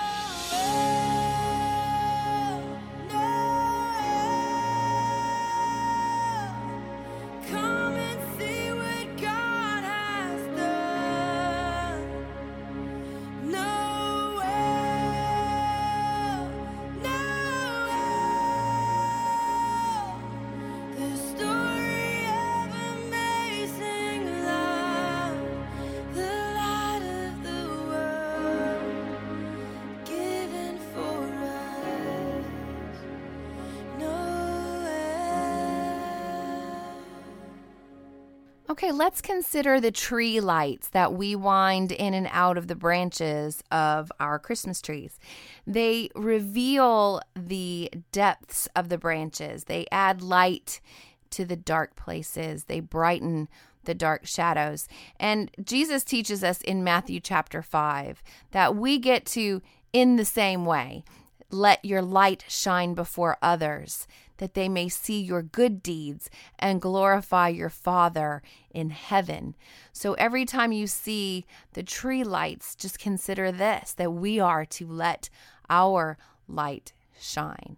Okay, 38.83 38.93
let's 38.93 39.21
consider 39.21 39.79
the 39.79 39.91
tree 39.91 40.41
lights 40.41 40.89
that 40.89 41.13
we 41.13 41.37
wind 41.37 41.93
in 41.93 42.15
and 42.15 42.27
out 42.33 42.57
of 42.57 42.67
the 42.67 42.75
branches 42.75 43.63
of 43.71 44.11
our 44.19 44.39
Christmas 44.39 44.81
trees. 44.81 45.19
They 45.67 46.09
reveal 46.15 47.21
the 47.37 47.93
depths 48.11 48.69
of 48.75 48.89
the 48.89 48.97
branches, 48.97 49.65
they 49.65 49.85
add 49.93 50.23
light 50.23 50.81
to 51.29 51.45
the 51.45 51.57
dark 51.57 51.95
places, 51.95 52.65
they 52.65 52.81
brighten 52.81 53.51
the 53.85 53.93
dark 53.93 54.27
shadows. 54.27 54.89
And 55.19 55.51
Jesus 55.63 56.03
teaches 56.03 56.43
us 56.43 56.63
in 56.63 56.83
Matthew 56.83 57.21
chapter 57.21 57.61
5 57.61 58.23
that 58.53 58.77
we 58.77 58.99
get 58.99 59.27
to, 59.27 59.61
in 59.93 60.17
the 60.17 60.25
same 60.25 60.65
way, 60.65 61.05
let 61.51 61.85
your 61.85 62.03
light 62.03 62.45
shine 62.49 62.95
before 62.95 63.39
others, 63.43 64.07
that 64.39 64.55
they 64.55 64.69
may 64.69 64.89
see 64.89 65.21
your 65.21 65.43
good 65.43 65.83
deeds 65.83 66.31
and 66.59 66.81
glorify 66.81 67.49
your 67.49 67.69
Father 67.69 68.43
in 68.71 68.91
heaven. 68.91 69.55
So 69.93 70.15
every 70.15 70.45
time 70.45 70.73
you 70.73 70.87
see 70.87 71.45
the 71.75 71.83
tree 71.83 72.25
lights, 72.25 72.75
just 72.75 72.99
consider 72.99 73.53
this 73.53 73.93
that 73.93 74.13
we 74.13 74.41
are 74.41 74.65
to 74.65 74.87
let 74.87 75.29
our 75.69 76.17
light 76.49 76.93
shine. 77.19 77.77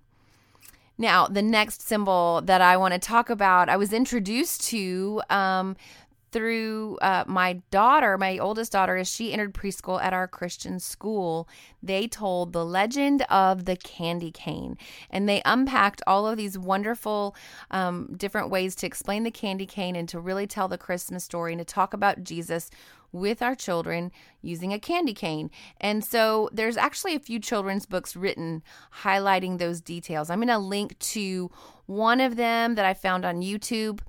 Now, 0.99 1.26
the 1.26 1.43
next 1.43 1.83
symbol 1.83 2.43
that 2.45 2.61
I 2.61 2.76
want 2.76 2.95
to 2.95 3.00
talk 3.00 3.29
about, 3.29 3.69
I 3.69 3.76
was 3.76 3.93
introduced 3.93 4.62
to 4.69 5.23
um, 5.31 5.76
through 6.32 6.98
uh, 7.02 7.24
my 7.26 7.60
daughter, 7.70 8.16
my 8.18 8.38
oldest 8.38 8.72
daughter, 8.72 8.96
as 8.96 9.08
she 9.08 9.32
entered 9.32 9.54
preschool 9.54 10.02
at 10.02 10.12
our 10.12 10.26
Christian 10.26 10.80
school, 10.80 11.48
they 11.82 12.08
told 12.08 12.52
the 12.52 12.64
legend 12.64 13.22
of 13.30 13.66
the 13.66 13.76
candy 13.76 14.30
cane. 14.30 14.76
And 15.10 15.28
they 15.28 15.42
unpacked 15.44 16.02
all 16.06 16.26
of 16.26 16.36
these 16.36 16.58
wonderful 16.58 17.36
um, 17.70 18.14
different 18.16 18.50
ways 18.50 18.74
to 18.76 18.86
explain 18.86 19.22
the 19.22 19.30
candy 19.30 19.66
cane 19.66 19.94
and 19.94 20.08
to 20.08 20.18
really 20.18 20.46
tell 20.46 20.68
the 20.68 20.78
Christmas 20.78 21.24
story 21.24 21.52
and 21.52 21.60
to 21.60 21.64
talk 21.64 21.92
about 21.92 22.24
Jesus 22.24 22.70
with 23.12 23.42
our 23.42 23.54
children 23.54 24.10
using 24.40 24.72
a 24.72 24.78
candy 24.78 25.12
cane. 25.12 25.50
And 25.80 26.02
so 26.02 26.48
there's 26.50 26.78
actually 26.78 27.14
a 27.14 27.20
few 27.20 27.38
children's 27.38 27.84
books 27.84 28.16
written 28.16 28.62
highlighting 29.02 29.58
those 29.58 29.82
details. 29.82 30.30
I'm 30.30 30.38
going 30.38 30.48
to 30.48 30.58
link 30.58 30.98
to 30.98 31.50
one 31.84 32.20
of 32.20 32.36
them 32.36 32.74
that 32.76 32.86
I 32.86 32.94
found 32.94 33.26
on 33.26 33.42
YouTube 33.42 34.00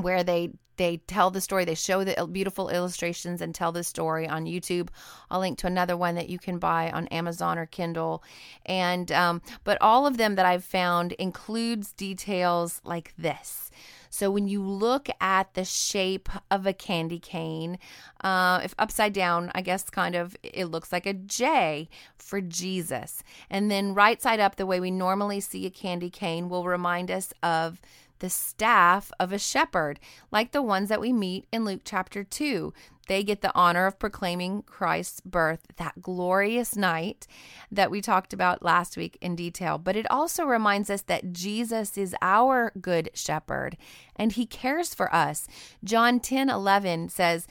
where 0.00 0.24
they 0.24 0.52
they 0.76 0.98
tell 0.98 1.30
the 1.30 1.40
story 1.40 1.64
they 1.64 1.74
show 1.74 2.04
the 2.04 2.26
beautiful 2.26 2.68
illustrations 2.68 3.40
and 3.40 3.54
tell 3.54 3.72
the 3.72 3.84
story 3.84 4.28
on 4.28 4.46
youtube. 4.46 4.88
I'll 5.30 5.40
link 5.40 5.58
to 5.58 5.66
another 5.66 5.96
one 5.96 6.14
that 6.14 6.28
you 6.28 6.38
can 6.38 6.58
buy 6.58 6.90
on 6.90 7.08
amazon 7.08 7.58
or 7.58 7.66
kindle. 7.66 8.22
And 8.66 9.10
um, 9.12 9.42
but 9.64 9.78
all 9.80 10.06
of 10.06 10.16
them 10.16 10.34
that 10.36 10.46
i've 10.46 10.64
found 10.64 11.12
includes 11.12 11.92
details 11.92 12.80
like 12.84 13.14
this. 13.16 13.70
So 14.14 14.30
when 14.30 14.46
you 14.46 14.62
look 14.62 15.08
at 15.20 15.54
the 15.54 15.64
shape 15.64 16.28
of 16.48 16.66
a 16.66 16.72
candy 16.72 17.18
cane, 17.18 17.80
uh, 18.22 18.60
if 18.62 18.72
upside 18.78 19.12
down, 19.12 19.50
I 19.56 19.60
guess 19.60 19.90
kind 19.90 20.14
of 20.14 20.36
it 20.40 20.66
looks 20.66 20.92
like 20.92 21.04
a 21.04 21.14
J 21.14 21.88
for 22.16 22.40
Jesus. 22.40 23.24
And 23.50 23.72
then 23.72 23.92
right 23.92 24.22
side 24.22 24.38
up, 24.38 24.54
the 24.54 24.66
way 24.66 24.78
we 24.78 24.92
normally 24.92 25.40
see 25.40 25.66
a 25.66 25.70
candy 25.70 26.10
cane 26.10 26.48
will 26.48 26.62
remind 26.62 27.10
us 27.10 27.32
of 27.42 27.80
the 28.24 28.30
staff 28.30 29.12
of 29.20 29.34
a 29.34 29.38
shepherd, 29.38 30.00
like 30.32 30.52
the 30.52 30.62
ones 30.62 30.88
that 30.88 30.98
we 30.98 31.12
meet 31.12 31.46
in 31.52 31.62
Luke 31.66 31.82
chapter 31.84 32.24
2. 32.24 32.72
they 33.06 33.22
get 33.22 33.42
the 33.42 33.54
honor 33.54 33.84
of 33.84 33.98
proclaiming 33.98 34.62
Christ's 34.62 35.20
birth 35.20 35.66
that 35.76 36.00
glorious 36.00 36.74
night 36.74 37.26
that 37.70 37.90
we 37.90 38.00
talked 38.00 38.32
about 38.32 38.62
last 38.62 38.96
week 38.96 39.18
in 39.20 39.36
detail. 39.36 39.76
But 39.76 39.94
it 39.94 40.10
also 40.10 40.46
reminds 40.46 40.88
us 40.88 41.02
that 41.02 41.34
Jesus 41.34 41.98
is 41.98 42.16
our 42.22 42.72
good 42.80 43.10
shepherd 43.12 43.76
and 44.16 44.32
he 44.32 44.46
cares 44.46 44.94
for 44.94 45.14
us. 45.14 45.46
John 45.84 46.18
10 46.18 46.48
11 46.48 47.10
says, 47.10 47.46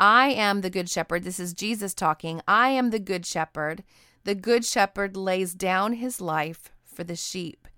I 0.00 0.30
am 0.30 0.62
the 0.62 0.70
good 0.70 0.90
shepherd. 0.90 1.22
This 1.22 1.38
is 1.38 1.54
Jesus 1.54 1.94
talking. 1.94 2.40
I 2.48 2.70
am 2.70 2.90
the 2.90 2.98
good 2.98 3.24
shepherd. 3.24 3.84
The 4.24 4.34
good 4.34 4.64
shepherd 4.64 5.16
lays 5.16 5.54
down 5.54 5.92
his 5.92 6.20
life 6.20 6.72
for 6.84 7.04
the 7.04 7.14
sheep. 7.14 7.68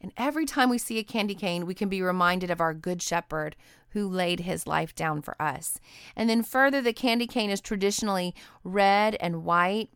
And 0.00 0.12
every 0.16 0.46
time 0.46 0.70
we 0.70 0.78
see 0.78 0.98
a 0.98 1.04
candy 1.04 1.34
cane, 1.34 1.66
we 1.66 1.74
can 1.74 1.88
be 1.88 2.02
reminded 2.02 2.50
of 2.50 2.60
our 2.60 2.74
good 2.74 3.02
shepherd 3.02 3.56
who 3.90 4.08
laid 4.08 4.40
his 4.40 4.66
life 4.66 4.94
down 4.94 5.22
for 5.22 5.40
us. 5.40 5.80
And 6.14 6.28
then 6.28 6.42
further, 6.42 6.80
the 6.80 6.92
candy 6.92 7.26
cane 7.26 7.50
is 7.50 7.60
traditionally 7.60 8.34
red 8.62 9.16
and 9.20 9.44
white 9.44 9.90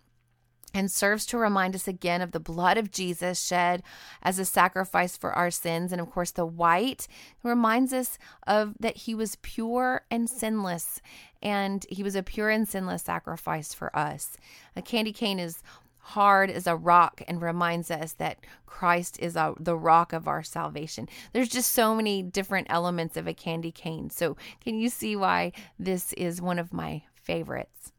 and 0.75 0.91
serves 0.91 1.27
to 1.27 1.39
remind 1.39 1.75
us 1.75 1.87
again 1.87 2.23
of 2.23 2.33
the 2.33 2.41
blood 2.41 2.79
of 2.79 2.91
Jesus 2.91 3.45
shed 3.45 3.83
as 4.23 4.39
a 4.39 4.45
sacrifice 4.45 5.17
for 5.17 5.33
our 5.33 5.51
sins. 5.51 5.93
And 5.93 6.01
of 6.01 6.11
course, 6.11 6.31
the 6.31 6.47
white 6.47 7.07
reminds 7.43 7.93
us 7.93 8.19
of 8.47 8.75
that 8.81 8.97
he 8.97 9.15
was 9.15 9.37
pure 9.37 10.03
and 10.11 10.29
sinless, 10.29 11.01
and 11.43 11.85
he 11.91 12.03
was 12.03 12.15
a 12.15 12.23
pure 12.23 12.49
and 12.49 12.67
sinless 12.67 13.03
sacrifice 13.03 13.75
for 13.75 13.95
us. 13.97 14.37
A 14.75 14.83
candy 14.83 15.13
cane 15.13 15.39
is 15.39 15.63
hard 16.03 16.51
as 16.51 16.67
a 16.67 16.77
rock 16.77 17.23
and 17.29 17.41
reminds 17.41 17.91
us 17.91 18.13
that 18.15 18.39
Christ 18.67 19.19
is 19.21 19.37
a, 19.37 19.55
the 19.59 19.77
rock 19.77 20.13
of 20.13 20.27
our 20.27 20.43
salvation. 20.43 21.09
There's 21.33 21.49
just 21.49 21.73
so 21.73 21.95
many 21.95 22.23
different 22.23 22.67
elements 22.71 23.17
of 23.17 23.27
a 23.27 23.35
candy 23.35 23.71
cane. 23.71 24.11
So, 24.11 24.37
can 24.65 24.79
you 24.79 24.89
see 24.89 25.17
why 25.17 25.53
this 25.79 26.13
is 26.15 26.43
one 26.43 26.59
of 26.59 26.73
my 26.73 27.03
favorites? 27.15 27.93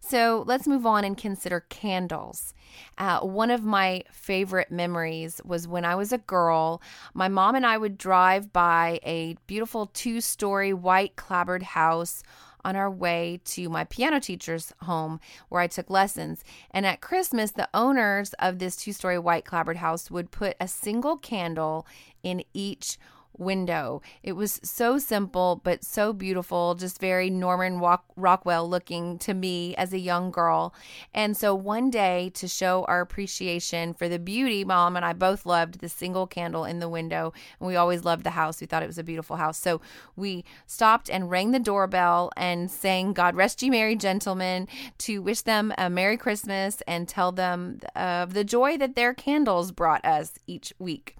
So, 0.00 0.44
let's 0.46 0.66
move 0.66 0.86
on 0.86 1.04
and 1.04 1.16
consider 1.16 1.60
candles. 1.68 2.52
Uh, 2.98 3.20
one 3.20 3.50
of 3.50 3.62
my 3.62 4.02
favorite 4.10 4.72
memories 4.72 5.40
was 5.44 5.68
when 5.68 5.84
I 5.84 5.94
was 5.94 6.12
a 6.12 6.18
girl. 6.18 6.82
My 7.14 7.28
mom 7.28 7.54
and 7.54 7.64
I 7.64 7.78
would 7.78 7.96
drive 7.96 8.52
by 8.52 9.00
a 9.04 9.36
beautiful 9.46 9.86
two 9.86 10.20
story 10.20 10.72
white 10.72 11.14
clapboard 11.16 11.62
house 11.62 12.22
on 12.66 12.74
our 12.74 12.90
way 12.90 13.40
to 13.44 13.68
my 13.68 13.84
piano 13.84 14.18
teacher's 14.18 14.72
home 14.82 15.20
where 15.48 15.60
I 15.60 15.68
took 15.68 15.88
lessons. 15.88 16.42
And 16.72 16.84
at 16.84 17.00
Christmas, 17.00 17.52
the 17.52 17.68
owners 17.72 18.32
of 18.40 18.58
this 18.58 18.74
two 18.74 18.92
story 18.92 19.20
white 19.20 19.44
clapboard 19.44 19.76
house 19.76 20.10
would 20.10 20.32
put 20.32 20.56
a 20.60 20.66
single 20.66 21.16
candle 21.16 21.86
in 22.24 22.42
each 22.52 22.98
window. 23.38 24.02
It 24.22 24.32
was 24.32 24.60
so 24.62 24.98
simple, 24.98 25.60
but 25.62 25.84
so 25.84 26.12
beautiful, 26.12 26.74
just 26.74 27.00
very 27.00 27.30
Norman 27.30 27.80
Rockwell 28.16 28.68
looking 28.68 29.18
to 29.18 29.34
me 29.34 29.74
as 29.76 29.92
a 29.92 29.98
young 29.98 30.30
girl. 30.30 30.74
And 31.14 31.36
so 31.36 31.54
one 31.54 31.90
day, 31.90 32.30
to 32.34 32.48
show 32.48 32.84
our 32.88 33.00
appreciation 33.00 33.94
for 33.94 34.08
the 34.08 34.18
beauty, 34.18 34.64
mom 34.64 34.96
and 34.96 35.04
I 35.04 35.12
both 35.12 35.46
loved 35.46 35.80
the 35.80 35.88
single 35.88 36.26
candle 36.26 36.64
in 36.64 36.80
the 36.80 36.88
window. 36.88 37.32
And 37.60 37.66
we 37.66 37.76
always 37.76 38.04
loved 38.04 38.24
the 38.24 38.30
house. 38.30 38.60
We 38.60 38.66
thought 38.66 38.82
it 38.82 38.88
was 38.88 38.98
a 38.98 39.04
beautiful 39.04 39.36
house. 39.36 39.58
So 39.58 39.80
we 40.16 40.44
stopped 40.66 41.10
and 41.10 41.30
rang 41.30 41.50
the 41.50 41.58
doorbell 41.58 42.30
and 42.36 42.70
sang 42.70 43.12
God 43.12 43.34
Rest 43.34 43.62
Ye 43.62 43.70
Merry 43.70 43.96
Gentlemen 43.96 44.68
to 44.98 45.22
wish 45.22 45.42
them 45.42 45.72
a 45.78 45.90
Merry 45.90 46.16
Christmas 46.16 46.82
and 46.86 47.08
tell 47.08 47.32
them 47.32 47.80
of 47.94 48.34
the 48.34 48.44
joy 48.44 48.76
that 48.78 48.94
their 48.94 49.14
candles 49.14 49.72
brought 49.72 50.04
us 50.04 50.32
each 50.46 50.72
week. 50.78 51.16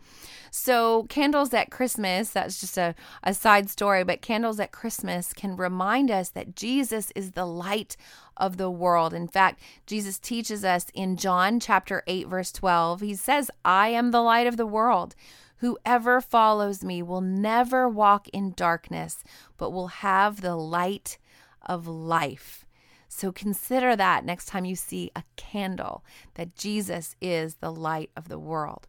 So, 0.59 1.05
candles 1.11 1.53
at 1.53 1.71
Christmas, 1.71 2.31
that's 2.31 2.59
just 2.59 2.79
a, 2.79 2.95
a 3.23 3.35
side 3.35 3.69
story, 3.69 4.05
but 4.05 4.23
candles 4.23 4.59
at 4.59 4.73
Christmas 4.73 5.35
can 5.35 5.55
remind 5.55 6.11
us 6.11 6.31
that 6.31 6.57
Jesus 6.57 7.13
is 7.15 7.33
the 7.33 7.45
light 7.45 7.95
of 8.39 8.57
the 8.57 8.71
world. 8.71 9.13
In 9.13 9.29
fact, 9.29 9.61
Jesus 9.87 10.19
teaches 10.19 10.65
us 10.65 10.87
in 10.95 11.19
John 11.19 11.61
chapter 11.61 12.03
8, 12.07 12.29
verse 12.29 12.53
12, 12.53 13.03
he 13.03 13.15
says, 13.15 13.51
I 13.67 13.89
am 13.89 14.13
the 14.13 14.23
light 14.23 14.47
of 14.47 14.57
the 14.57 14.67
world. 14.67 15.15
Whoever 15.59 16.23
follows 16.23 16.83
me 16.83 17.03
will 17.03 17.21
never 17.21 17.87
walk 17.87 18.27
in 18.31 18.53
darkness, 18.53 19.23
but 19.59 19.73
will 19.73 19.89
have 19.89 20.41
the 20.41 20.57
light 20.57 21.19
of 21.61 21.87
life. 21.87 22.65
So 23.09 23.31
consider 23.31 23.95
that 23.95 24.25
next 24.25 24.47
time 24.47 24.65
you 24.65 24.75
see 24.75 25.11
a 25.15 25.23
candle, 25.37 26.03
that 26.33 26.57
Jesus 26.57 27.15
is 27.21 27.57
the 27.57 27.71
light 27.71 28.11
of 28.17 28.31
the 28.31 28.39
world. 28.39 28.89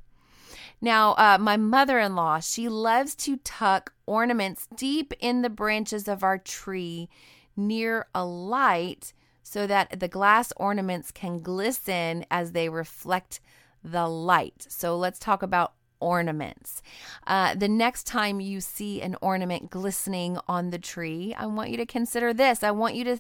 Now, 0.79 1.13
uh, 1.13 1.37
my 1.39 1.57
mother 1.57 1.99
in 1.99 2.15
law, 2.15 2.39
she 2.39 2.69
loves 2.69 3.15
to 3.15 3.37
tuck 3.37 3.93
ornaments 4.05 4.67
deep 4.75 5.13
in 5.19 5.41
the 5.41 5.49
branches 5.49 6.07
of 6.07 6.23
our 6.23 6.37
tree 6.37 7.09
near 7.55 8.05
a 8.13 8.23
light 8.23 9.13
so 9.41 9.65
that 9.65 9.99
the 9.99 10.07
glass 10.07 10.53
ornaments 10.57 11.11
can 11.11 11.39
glisten 11.39 12.25
as 12.29 12.51
they 12.51 12.69
reflect 12.69 13.39
the 13.83 14.07
light. 14.07 14.67
So 14.69 14.97
let's 14.97 15.19
talk 15.19 15.41
about 15.41 15.73
ornaments. 15.99 16.83
Uh, 17.25 17.55
the 17.55 17.67
next 17.67 18.05
time 18.05 18.39
you 18.39 18.61
see 18.61 19.01
an 19.01 19.15
ornament 19.21 19.69
glistening 19.69 20.37
on 20.47 20.69
the 20.69 20.77
tree, 20.77 21.33
I 21.37 21.45
want 21.47 21.69
you 21.69 21.77
to 21.77 21.85
consider 21.85 22.33
this. 22.33 22.61
I 22.61 22.71
want 22.71 22.95
you 22.95 23.03
to 23.05 23.19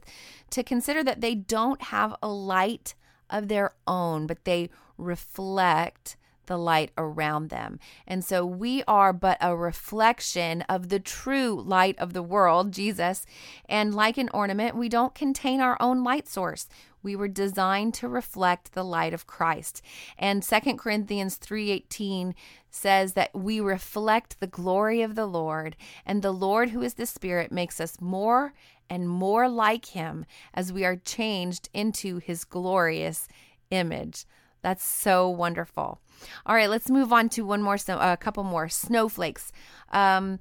to 0.51 0.63
consider 0.63 1.03
that 1.03 1.21
they 1.21 1.33
don't 1.33 1.81
have 1.83 2.15
a 2.21 2.27
light 2.27 2.93
of 3.29 3.47
their 3.47 3.73
own, 3.87 4.27
but 4.27 4.45
they 4.45 4.69
reflect 4.97 6.17
the 6.47 6.57
light 6.57 6.91
around 6.97 7.49
them. 7.49 7.79
And 8.07 8.25
so 8.25 8.45
we 8.45 8.83
are 8.87 9.13
but 9.13 9.37
a 9.39 9.55
reflection 9.55 10.63
of 10.63 10.89
the 10.89 10.99
true 10.99 11.61
light 11.61 11.97
of 11.99 12.13
the 12.13 12.23
world, 12.23 12.73
Jesus. 12.73 13.25
And 13.69 13.93
like 13.93 14.17
an 14.17 14.29
ornament, 14.33 14.75
we 14.75 14.89
don't 14.89 15.15
contain 15.15 15.61
our 15.61 15.77
own 15.79 16.03
light 16.03 16.27
source. 16.27 16.67
We 17.03 17.15
were 17.15 17.27
designed 17.27 17.93
to 17.95 18.07
reflect 18.07 18.73
the 18.73 18.83
light 18.83 19.13
of 19.13 19.27
Christ. 19.27 19.81
And 20.17 20.43
Second 20.43 20.77
Corinthians 20.77 21.37
3:18 21.37 22.33
says 22.69 23.13
that 23.13 23.33
we 23.33 23.59
reflect 23.59 24.39
the 24.39 24.47
glory 24.47 25.01
of 25.01 25.15
the 25.15 25.25
Lord, 25.25 25.75
and 26.05 26.21
the 26.21 26.33
Lord 26.33 26.71
who 26.71 26.81
is 26.81 26.95
the 26.95 27.05
Spirit 27.05 27.51
makes 27.51 27.79
us 27.79 28.01
more 28.01 28.53
and 28.89 29.07
more 29.07 29.47
like 29.47 29.85
him 29.85 30.25
as 30.53 30.73
we 30.73 30.85
are 30.85 30.95
changed 30.95 31.69
into 31.73 32.17
his 32.17 32.43
glorious 32.43 33.27
image. 33.69 34.25
That's 34.61 34.85
so 34.85 35.29
wonderful. 35.29 35.99
All 36.45 36.55
right, 36.55 36.69
let's 36.69 36.89
move 36.89 37.13
on 37.13 37.29
to 37.29 37.43
one 37.43 37.61
more, 37.61 37.77
a 37.87 38.17
couple 38.17 38.43
more 38.43 38.69
snowflakes. 38.69 39.51
Um, 39.91 40.39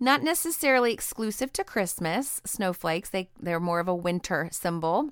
not 0.00 0.22
necessarily 0.22 0.92
exclusive 0.92 1.52
to 1.54 1.64
Christmas, 1.64 2.40
snowflakes. 2.44 3.10
They 3.10 3.28
they're 3.40 3.60
more 3.60 3.80
of 3.80 3.88
a 3.88 3.94
winter 3.94 4.48
symbol. 4.50 5.10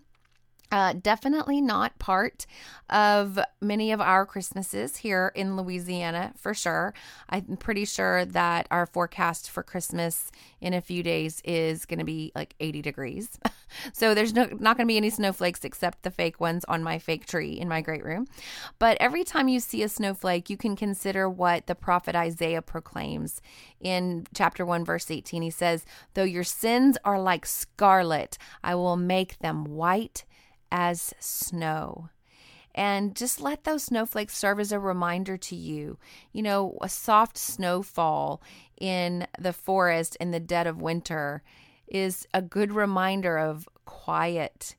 Uh, 0.73 0.95
definitely 0.95 1.61
not 1.61 1.99
part 1.99 2.47
of 2.89 3.39
many 3.61 3.93
of 3.93 4.01
our 4.01 4.25
Christmases 4.25 4.97
here 4.97 5.31
in 5.35 5.55
Louisiana, 5.55 6.33
for 6.35 6.55
sure. 6.55 6.95
I'm 7.29 7.59
pretty 7.59 7.85
sure 7.85 8.25
that 8.25 8.69
our 8.71 8.87
forecast 8.87 9.51
for 9.51 9.63
Christmas 9.63 10.33
in 10.63 10.73
a 10.73 10.81
few 10.81 11.03
days 11.03 11.43
is 11.45 11.85
going 11.85 11.99
to 11.99 12.07
be 12.07 12.33
like 12.35 12.55
80 12.59 12.81
degrees. 12.81 13.39
so 13.93 14.15
there's 14.15 14.33
no, 14.33 14.45
not 14.45 14.79
going 14.79 14.87
to 14.87 14.93
be 14.93 14.97
any 14.97 15.11
snowflakes 15.11 15.63
except 15.63 16.05
the 16.05 16.11
fake 16.11 16.41
ones 16.41 16.65
on 16.67 16.83
my 16.83 16.99
fake 16.99 17.27
tree 17.27 17.53
in 17.53 17.69
my 17.69 17.83
great 17.83 18.03
room. 18.03 18.27
But 18.79 18.97
every 18.99 19.25
time 19.25 19.49
you 19.49 19.61
see 19.61 19.83
a 19.83 19.91
snowflake, 19.91 20.49
you 20.49 20.57
can 20.57 20.75
consider 20.75 21.29
what 21.29 21.67
the 21.67 21.75
prophet 21.75 22.17
Isaiah 22.17 22.63
proclaims 22.63 23.43
in 23.79 24.27
chapter 24.35 24.65
1, 24.65 24.87
verse 24.87 25.11
18. 25.11 25.43
He 25.43 25.51
says, 25.51 25.85
Though 26.15 26.23
your 26.23 26.45
sins 26.45 26.97
are 27.05 27.21
like 27.21 27.45
scarlet, 27.45 28.39
I 28.65 28.75
will 28.75 28.97
make 28.97 29.39
them 29.41 29.67
white 29.67 30.25
as 30.73 31.13
snow. 31.21 32.09
And 32.75 33.15
just 33.15 33.41
let 33.41 33.65
those 33.65 33.85
snowflakes 33.85 34.37
serve 34.37 34.59
as 34.59 34.73
a 34.73 34.79
reminder 34.79 35.37
to 35.37 35.55
you. 35.55 35.99
You 36.33 36.43
know, 36.43 36.79
a 36.81 36.89
soft 36.89 37.37
snowfall 37.37 38.43
in 38.81 39.27
the 39.39 39.53
forest 39.53 40.17
in 40.17 40.31
the 40.31 40.41
dead 40.41 40.67
of 40.67 40.81
winter 40.81 41.43
is 41.87 42.27
a 42.33 42.41
good 42.41 42.73
reminder 42.73 43.39
of 43.39 43.69
quiet 43.85 44.75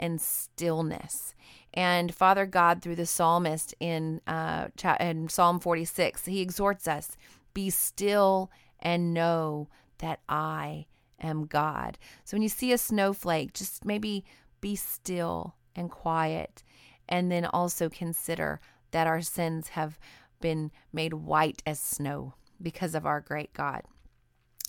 and 0.00 0.20
stillness. 0.20 1.34
And 1.72 2.12
Father 2.12 2.46
God, 2.46 2.82
through 2.82 2.96
the 2.96 3.06
psalmist 3.06 3.74
in, 3.78 4.20
uh, 4.26 4.68
in 4.98 5.28
Psalm 5.28 5.60
46, 5.60 6.24
he 6.24 6.40
exhorts 6.40 6.88
us 6.88 7.16
be 7.54 7.70
still 7.70 8.50
and 8.80 9.14
know 9.14 9.68
that 9.98 10.20
I 10.28 10.86
am 11.20 11.46
God. 11.46 11.96
So 12.24 12.34
when 12.34 12.42
you 12.42 12.48
see 12.48 12.72
a 12.72 12.78
snowflake, 12.78 13.54
just 13.54 13.84
maybe 13.84 14.24
be 14.66 14.74
still 14.74 15.54
and 15.76 15.88
quiet, 15.92 16.64
and 17.08 17.30
then 17.30 17.44
also 17.44 17.88
consider 17.88 18.60
that 18.90 19.06
our 19.06 19.22
sins 19.22 19.68
have 19.68 19.96
been 20.40 20.72
made 20.92 21.12
white 21.12 21.62
as 21.64 21.78
snow 21.78 22.34
because 22.60 22.92
of 22.92 23.06
our 23.06 23.20
great 23.20 23.52
God. 23.52 23.82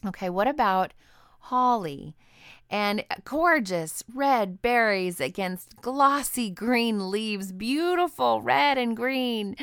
Okay, 0.06 0.30
what 0.30 0.48
about 0.48 0.94
holly? 1.40 2.16
And 2.70 3.04
gorgeous 3.24 4.04
red 4.14 4.62
berries 4.62 5.20
against 5.20 5.82
glossy 5.82 6.52
green 6.52 7.10
leaves, 7.10 7.52
beautiful 7.52 8.44
red 8.44 8.78
and 8.78 8.96
green. 8.96 9.56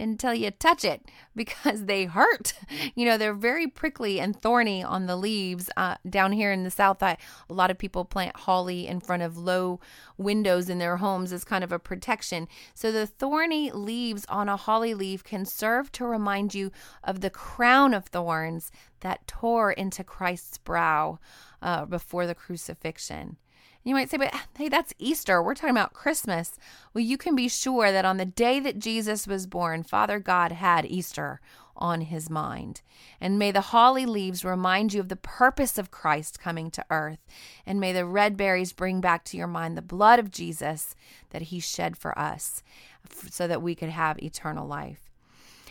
Until 0.00 0.34
you 0.34 0.50
touch 0.50 0.84
it 0.84 1.02
because 1.36 1.84
they 1.84 2.04
hurt. 2.04 2.54
You 2.94 3.06
know, 3.06 3.18
they're 3.18 3.34
very 3.34 3.66
prickly 3.66 4.20
and 4.20 4.40
thorny 4.40 4.82
on 4.82 5.06
the 5.06 5.16
leaves. 5.16 5.70
Uh, 5.76 5.96
down 6.08 6.32
here 6.32 6.52
in 6.52 6.64
the 6.64 6.70
South, 6.70 7.02
I, 7.02 7.16
a 7.48 7.54
lot 7.54 7.70
of 7.70 7.78
people 7.78 8.04
plant 8.04 8.36
holly 8.36 8.86
in 8.86 9.00
front 9.00 9.22
of 9.22 9.36
low 9.36 9.80
windows 10.16 10.68
in 10.68 10.78
their 10.78 10.96
homes 10.96 11.32
as 11.32 11.44
kind 11.44 11.64
of 11.64 11.72
a 11.72 11.78
protection. 11.78 12.48
So 12.74 12.90
the 12.90 13.06
thorny 13.06 13.70
leaves 13.70 14.24
on 14.28 14.48
a 14.48 14.56
holly 14.56 14.94
leaf 14.94 15.22
can 15.22 15.44
serve 15.44 15.92
to 15.92 16.04
remind 16.04 16.54
you 16.54 16.72
of 17.04 17.20
the 17.20 17.30
crown 17.30 17.94
of 17.94 18.06
thorns 18.06 18.70
that 19.00 19.26
tore 19.26 19.72
into 19.72 20.02
Christ's 20.02 20.58
brow 20.58 21.18
uh, 21.62 21.84
before 21.84 22.26
the 22.26 22.34
crucifixion. 22.34 23.36
You 23.88 23.94
might 23.94 24.10
say, 24.10 24.18
but 24.18 24.34
hey, 24.58 24.68
that's 24.68 24.92
Easter. 24.98 25.42
We're 25.42 25.54
talking 25.54 25.70
about 25.70 25.94
Christmas. 25.94 26.58
Well, 26.92 27.02
you 27.02 27.16
can 27.16 27.34
be 27.34 27.48
sure 27.48 27.90
that 27.90 28.04
on 28.04 28.18
the 28.18 28.26
day 28.26 28.60
that 28.60 28.78
Jesus 28.78 29.26
was 29.26 29.46
born, 29.46 29.82
Father 29.82 30.18
God 30.18 30.52
had 30.52 30.84
Easter 30.84 31.40
on 31.74 32.02
his 32.02 32.28
mind. 32.28 32.82
And 33.18 33.38
may 33.38 33.50
the 33.50 33.62
holly 33.62 34.04
leaves 34.04 34.44
remind 34.44 34.92
you 34.92 35.00
of 35.00 35.08
the 35.08 35.16
purpose 35.16 35.78
of 35.78 35.90
Christ 35.90 36.38
coming 36.38 36.70
to 36.72 36.84
earth. 36.90 37.20
And 37.64 37.80
may 37.80 37.94
the 37.94 38.04
red 38.04 38.36
berries 38.36 38.74
bring 38.74 39.00
back 39.00 39.24
to 39.24 39.38
your 39.38 39.46
mind 39.46 39.74
the 39.74 39.80
blood 39.80 40.18
of 40.18 40.30
Jesus 40.30 40.94
that 41.30 41.42
he 41.42 41.58
shed 41.58 41.96
for 41.96 42.18
us 42.18 42.62
so 43.30 43.48
that 43.48 43.62
we 43.62 43.74
could 43.74 43.88
have 43.88 44.22
eternal 44.22 44.66
life. 44.66 45.07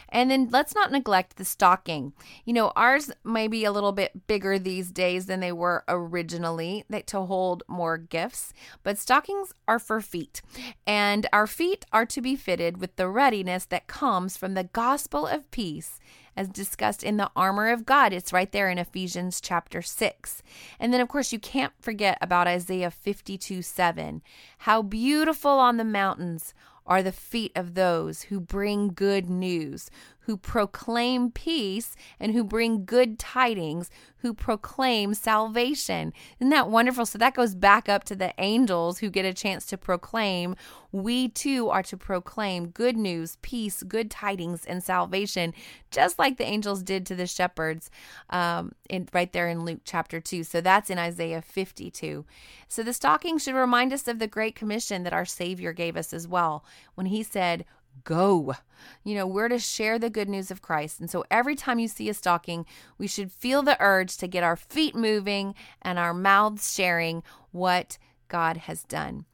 And 0.09 0.31
then 0.31 0.49
let's 0.51 0.75
not 0.75 0.91
neglect 0.91 1.37
the 1.37 1.45
stocking. 1.45 2.13
You 2.45 2.53
know, 2.53 2.71
ours 2.75 3.11
may 3.23 3.47
be 3.47 3.65
a 3.65 3.71
little 3.71 3.91
bit 3.91 4.27
bigger 4.27 4.57
these 4.57 4.91
days 4.91 5.25
than 5.25 5.39
they 5.39 5.51
were 5.51 5.83
originally 5.87 6.85
to 7.07 7.21
hold 7.21 7.63
more 7.67 7.97
gifts, 7.97 8.53
but 8.83 8.97
stockings 8.97 9.53
are 9.67 9.79
for 9.79 10.01
feet. 10.01 10.41
And 10.85 11.27
our 11.31 11.47
feet 11.47 11.85
are 11.91 12.05
to 12.05 12.21
be 12.21 12.35
fitted 12.35 12.79
with 12.79 12.95
the 12.95 13.09
readiness 13.09 13.65
that 13.65 13.87
comes 13.87 14.37
from 14.37 14.53
the 14.53 14.65
gospel 14.65 15.27
of 15.27 15.49
peace 15.51 15.99
as 16.37 16.47
discussed 16.47 17.03
in 17.03 17.17
the 17.17 17.31
armor 17.35 17.69
of 17.69 17.85
God. 17.85 18.13
It's 18.13 18.31
right 18.31 18.51
there 18.51 18.69
in 18.69 18.77
Ephesians 18.77 19.41
chapter 19.41 19.81
6. 19.81 20.43
And 20.79 20.93
then, 20.93 21.01
of 21.01 21.09
course, 21.09 21.33
you 21.33 21.39
can't 21.39 21.73
forget 21.81 22.17
about 22.21 22.47
Isaiah 22.47 22.91
52 22.91 23.63
7. 23.63 24.21
How 24.59 24.81
beautiful 24.83 25.51
on 25.51 25.77
the 25.77 25.83
mountains 25.83 26.53
are 26.87 27.03
the 27.03 27.11
feet 27.11 27.51
of 27.55 27.73
those 27.73 28.23
who 28.23 28.39
bring 28.39 28.89
good 28.89 29.29
news, 29.29 29.91
who 30.27 30.35
proclaim 30.35 31.31
peace 31.31 31.95
and 32.19 32.33
who 32.33 32.43
bring 32.43 32.83
good 32.83 33.17
tidings, 33.17 33.89
who 34.17 34.33
proclaim 34.33 35.13
salvation. 35.13 36.11
Isn't 36.41 36.49
that 36.49 36.69
wonderful? 36.69 37.05
So 37.05 37.17
that 37.17 37.33
goes 37.33 37.55
back 37.55 37.87
up 37.87 38.03
to 38.05 38.15
the 38.15 38.33
angels 38.37 38.99
who 38.99 39.09
get 39.09 39.23
a 39.23 39.33
chance 39.33 39.65
to 39.67 39.77
proclaim. 39.77 40.57
We 40.91 41.29
too 41.29 41.69
are 41.69 41.83
to 41.83 41.95
proclaim 41.95 42.67
good 42.67 42.97
news, 42.97 43.37
peace, 43.41 43.83
good 43.83 44.11
tidings, 44.11 44.65
and 44.65 44.83
salvation, 44.83 45.53
just 45.91 46.19
like 46.19 46.37
the 46.37 46.43
angels 46.43 46.83
did 46.83 47.05
to 47.05 47.15
the 47.15 47.25
shepherds 47.25 47.89
um, 48.29 48.73
in, 48.89 49.07
right 49.13 49.31
there 49.31 49.47
in 49.47 49.63
Luke 49.63 49.81
chapter 49.85 50.19
2. 50.19 50.43
So 50.43 50.59
that's 50.59 50.89
in 50.89 50.99
Isaiah 50.99 51.41
52. 51.41 52.25
So 52.67 52.83
the 52.83 52.91
stocking 52.91 53.37
should 53.37 53.55
remind 53.55 53.93
us 53.93 54.09
of 54.09 54.19
the 54.19 54.27
great 54.27 54.55
commission 54.55 55.03
that 55.03 55.13
our 55.13 55.23
Savior 55.23 55.71
gave 55.71 55.95
us 55.95 56.11
as 56.11 56.27
well 56.27 56.65
when 56.95 57.05
he 57.05 57.23
said, 57.23 57.63
go. 58.03 58.55
You 59.03 59.15
know, 59.15 59.27
we're 59.27 59.49
to 59.49 59.59
share 59.59 59.97
the 59.99 60.09
good 60.09 60.29
news 60.29 60.51
of 60.51 60.61
Christ. 60.61 60.99
And 60.99 61.09
so 61.09 61.25
every 61.31 61.55
time 61.55 61.79
you 61.79 61.87
see 61.87 62.09
a 62.09 62.13
stocking, 62.13 62.65
we 62.97 63.07
should 63.07 63.31
feel 63.31 63.63
the 63.63 63.77
urge 63.79 64.17
to 64.17 64.27
get 64.27 64.43
our 64.43 64.55
feet 64.55 64.95
moving 64.95 65.55
and 65.81 65.97
our 65.97 66.13
mouths 66.13 66.73
sharing 66.73 67.23
what 67.51 67.97
God 68.27 68.57
has 68.57 68.83
done. 68.83 69.25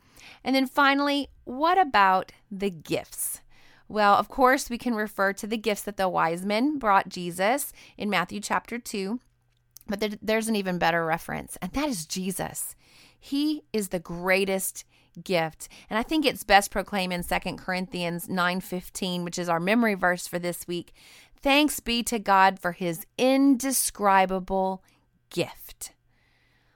And 0.43 0.55
then 0.55 0.67
finally, 0.67 1.29
what 1.43 1.77
about 1.77 2.31
the 2.51 2.69
gifts? 2.69 3.41
Well, 3.87 4.15
of 4.15 4.29
course, 4.29 4.69
we 4.69 4.77
can 4.77 4.95
refer 4.95 5.33
to 5.33 5.47
the 5.47 5.57
gifts 5.57 5.83
that 5.83 5.97
the 5.97 6.09
wise 6.09 6.45
men 6.45 6.79
brought 6.79 7.09
Jesus 7.09 7.73
in 7.97 8.09
Matthew 8.09 8.39
chapter 8.39 8.79
2. 8.79 9.19
But 9.87 10.17
there's 10.21 10.47
an 10.47 10.55
even 10.55 10.77
better 10.77 11.05
reference, 11.05 11.57
and 11.61 11.69
that 11.73 11.89
is 11.89 12.05
Jesus. 12.05 12.75
He 13.19 13.63
is 13.73 13.89
the 13.89 13.99
greatest 13.99 14.85
gift. 15.23 15.67
And 15.89 15.97
I 15.97 16.03
think 16.03 16.25
it's 16.25 16.43
best 16.43 16.71
proclaimed 16.71 17.13
in 17.13 17.23
Second 17.23 17.57
Corinthians 17.57 18.27
9:15, 18.27 19.23
which 19.23 19.37
is 19.37 19.49
our 19.49 19.59
memory 19.59 19.95
verse 19.95 20.27
for 20.27 20.39
this 20.39 20.67
week. 20.67 20.93
Thanks 21.41 21.79
be 21.79 22.03
to 22.03 22.19
God 22.19 22.59
for 22.59 22.71
his 22.71 23.05
indescribable 23.17 24.83
gift. 25.29 25.91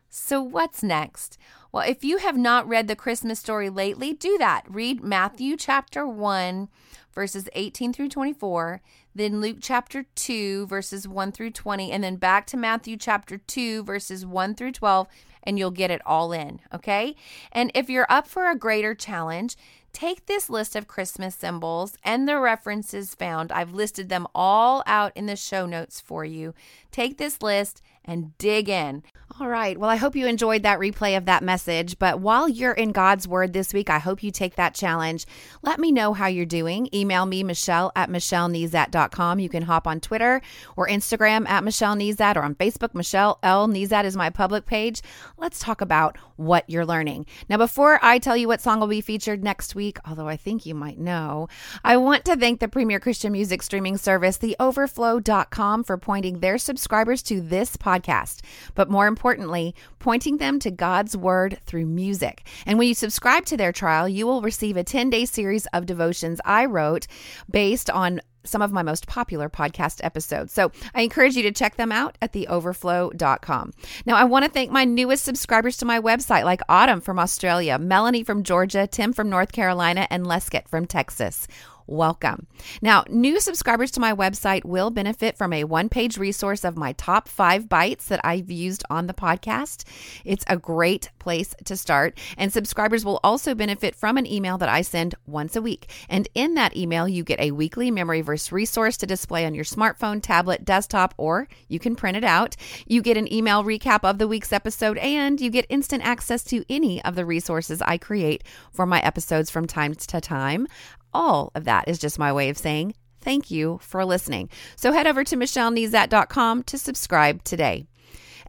So, 0.10 0.42
what's 0.42 0.82
next? 0.82 1.38
Well, 1.72 1.88
if 1.88 2.04
you 2.04 2.18
have 2.18 2.38
not 2.38 2.68
read 2.68 2.88
the 2.88 2.96
Christmas 2.96 3.40
story 3.40 3.70
lately, 3.70 4.14
do 4.14 4.38
that. 4.40 4.64
Read 4.68 5.04
Matthew 5.04 5.56
chapter 5.58 6.08
1, 6.08 6.70
verses 7.14 7.50
18 7.54 7.94
through 7.94 8.10
24, 8.10 8.82
then 9.14 9.42
Luke 9.42 9.58
chapter 9.62 10.06
2, 10.16 10.68
verses 10.68 11.08
1 11.08 11.32
through 11.32 11.52
20, 11.52 11.92
and 11.92 12.04
then 12.04 12.16
back 12.16 12.46
to 12.48 12.58
Matthew 12.58 12.98
chapter 12.98 13.38
2, 13.38 13.84
verses 13.84 14.26
1 14.26 14.56
through 14.56 14.72
12, 14.72 15.08
and 15.48 15.58
you'll 15.58 15.72
get 15.72 15.90
it 15.90 16.02
all 16.06 16.34
in. 16.34 16.60
Okay. 16.76 17.16
And 17.54 17.72
if 17.74 17.90
you're 17.90 18.06
up 18.10 18.28
for 18.28 18.52
a 18.52 18.56
greater 18.56 18.94
challenge, 18.94 19.56
take 19.94 20.26
this 20.26 20.50
list 20.50 20.76
of 20.76 20.90
Christmas 20.90 21.34
symbols 21.34 21.98
and 22.04 22.28
the 22.28 22.38
references 22.38 23.16
found. 23.16 23.52
I've 23.52 23.74
listed 23.74 24.10
them 24.10 24.28
all 24.36 24.84
out 24.86 25.14
in 25.16 25.26
the 25.26 25.38
show 25.38 25.66
notes 25.66 26.02
for 26.02 26.26
you. 26.26 26.54
Take 26.92 27.18
this 27.18 27.42
list 27.42 27.82
and 28.08 28.38
dig 28.38 28.70
in. 28.70 29.04
All 29.40 29.50
right. 29.50 29.78
Well, 29.78 29.90
I 29.90 29.98
hope 29.98 30.16
you 30.16 30.26
enjoyed 30.26 30.64
that 30.64 30.80
replay 30.80 31.18
of 31.18 31.26
that 31.26 31.44
message. 31.44 32.00
But 32.00 32.22
while 32.22 32.48
you're 32.48 32.72
in 32.72 32.92
God's 32.92 33.28
Word 33.28 33.54
this 33.54 33.74
week, 33.74 33.90
I 33.90 34.00
hope 34.00 34.24
you 34.24 34.32
take 34.32 34.56
that 34.56 34.74
challenge. 34.74 35.28
Let 35.62 35.80
me 35.80 35.92
know 35.92 36.14
how 36.14 36.28
you're 36.28 36.46
doing. 36.46 36.90
Email 36.94 37.26
me, 37.26 37.44
Michelle 37.44 37.92
at 37.96 38.10
MichelleNezat.com. 38.10 39.40
You 39.40 39.50
can 39.50 39.64
hop 39.64 39.86
on 39.86 40.00
Twitter 40.00 40.42
or 40.76 40.88
Instagram 40.88 41.48
at 41.48 41.64
Michelle 41.64 41.96
Nezat 41.96 42.38
or 42.38 42.44
on 42.44 42.56
Facebook. 42.56 42.96
Michelle 42.96 43.38
L. 43.44 43.68
Nezat 43.68 44.06
is 44.06 44.16
my 44.16 44.30
public 44.30 44.66
page. 44.66 45.02
Let's 45.38 45.60
talk 45.60 45.82
about 45.82 46.18
what 46.38 46.70
you're 46.70 46.86
learning. 46.86 47.26
Now, 47.50 47.58
before 47.58 48.00
I 48.02 48.20
tell 48.20 48.38
you 48.38 48.48
what 48.48 48.62
song 48.62 48.80
will 48.80 48.88
be 48.88 49.02
featured 49.02 49.44
next 49.44 49.76
week, 49.76 49.98
although 50.08 50.28
I 50.28 50.38
think 50.38 50.66
you 50.66 50.74
might 50.74 51.00
know, 51.00 51.50
I 51.84 51.98
want 51.98 52.26
to 52.26 52.36
thank 52.36 52.60
the 52.60 52.68
premier 52.68 53.00
Christian 53.00 53.32
music 53.32 53.62
streaming 53.62 53.98
service, 53.98 54.38
theoverflow.com, 54.38 55.84
for 55.84 55.98
pointing 55.98 56.40
their 56.40 56.58
subscribers 56.58 57.22
to 57.24 57.42
this 57.42 57.76
podcast. 57.76 58.42
But 58.76 58.90
more 58.90 59.08
importantly, 59.08 59.76
pointing 60.00 60.38
them 60.38 60.60
to 60.60 60.72
God's 60.72 61.18
word 61.18 61.60
through 61.66 61.86
music. 61.86 62.48
And 62.66 62.78
when 62.80 62.88
you 62.88 62.94
subscribe 62.94 63.46
to 63.46 63.58
their 63.58 63.72
trial, 63.72 64.08
you 64.08 64.26
will 64.26 64.42
receive 64.42 64.78
a 64.78 64.84
10 64.84 65.10
day 65.10 65.26
series 65.26 65.66
of 65.68 65.86
devotions 65.86 66.40
I 66.46 66.66
wrote 66.66 67.08
based 67.50 67.90
on 67.90 68.22
some 68.48 68.62
of 68.62 68.72
my 68.72 68.84
most 68.84 69.08
popular 69.08 69.50
podcast 69.50 70.04
episodes. 70.04 70.54
So 70.54 70.72
I 70.94 71.02
encourage 71.02 71.36
you 71.36 71.44
to 71.44 71.52
check 71.52 71.76
them 71.76 71.92
out 71.92 72.18
at 72.22 72.34
theoverflow.com. 72.34 73.74
Now, 74.06 74.16
I 74.16 74.24
want 74.24 74.46
to 74.46 74.52
thank 74.52 74.72
my 74.72 74.86
newest 74.86 75.24
subscribers 75.24 75.78
to 75.78 75.86
my 75.86 76.00
website, 76.00 76.44
like 76.44 76.62
Autumn 76.70 77.02
from 77.02 77.20
Australia, 77.20 77.78
Melanie 77.78 78.24
from 78.24 78.44
Georgia, 78.44 78.88
Tim 78.88 79.14
from 79.14 79.30
North 79.30 79.52
Carolina, 79.52 80.08
and 80.10 80.26
Lescott 80.26 80.68
from 80.68 80.86
Texas 80.86 81.48
welcome. 81.88 82.48
Now, 82.82 83.04
new 83.10 83.40
subscribers 83.40 83.92
to 83.92 84.00
my 84.00 84.14
website 84.14 84.66
will 84.66 84.92
benefit 84.92 85.38
from 85.38 85.54
a 85.54 85.64
one 85.64 85.90
page 85.90 86.18
resource 86.18 86.64
of 86.64 86.78
my 86.78 86.94
top 86.94 87.28
five 87.28 87.70
bites 87.70 88.08
that 88.10 88.22
I've 88.24 88.52
used 88.52 88.84
on 88.90 89.08
the 89.08 89.14
podcast. 89.14 89.84
It's 90.26 90.46
a 90.48 90.58
great 90.58 91.10
place 91.20 91.56
to 91.66 91.78
start. 91.78 92.18
And 92.38 92.52
subscribers 92.52 93.06
will 93.06 93.20
also 93.24 93.56
benefit 93.56 93.96
from 93.96 94.18
an 94.18 94.28
email 94.28 94.58
that 94.58 94.70
I 94.70 94.82
send 94.82 95.16
once 95.26 95.56
a 95.56 95.62
week. 95.62 95.92
And 96.10 96.28
in 96.34 96.54
that 96.56 96.76
email, 96.76 97.08
you 97.08 97.24
get 97.24 97.40
a 97.40 97.52
weekly 97.52 97.92
memory 97.92 98.22
verse 98.22 98.52
resource 98.52 98.98
to 98.98 99.08
display 99.08 99.46
on 99.46 99.56
your 99.56 99.66
smartphone, 99.66 100.22
tablet, 100.22 100.66
desktop, 100.66 101.14
or 101.18 101.48
you 101.68 101.80
can 101.80 101.96
print 101.96 102.18
it 102.18 102.24
out. 102.24 102.56
You 102.86 103.02
get 103.02 103.18
an 103.18 103.32
email 103.32 103.64
recap 103.64 104.04
of 104.04 104.18
the 104.18 104.28
week's 104.28 104.54
episode, 104.54 104.98
and 104.98 105.40
you 105.40 105.50
get 105.50 105.66
instant 105.70 106.06
access 106.06 106.44
to 106.46 106.66
any 106.70 107.04
of 107.04 107.16
the 107.16 107.26
resources 107.26 107.82
I 107.82 107.98
create 107.98 108.44
for 108.72 108.86
my 108.86 109.00
episodes 109.02 109.50
from 109.50 109.68
time 109.68 109.96
to 109.96 110.22
time 110.22 110.68
all 111.14 111.52
of 111.56 111.66
that 111.66 111.88
is 111.88 112.00
just 112.00 112.20
my 112.20 112.32
way 112.32 112.50
of 112.50 112.58
saying 112.58 112.94
thank 113.22 113.52
you 113.52 113.78
for 113.82 114.06
listening. 114.06 114.50
So 114.78 114.94
head 114.94 115.06
over 115.06 115.24
to 115.26 115.36
michellenezat.com 115.36 116.64
to 116.64 116.78
subscribe 116.78 117.44
today. 117.44 117.86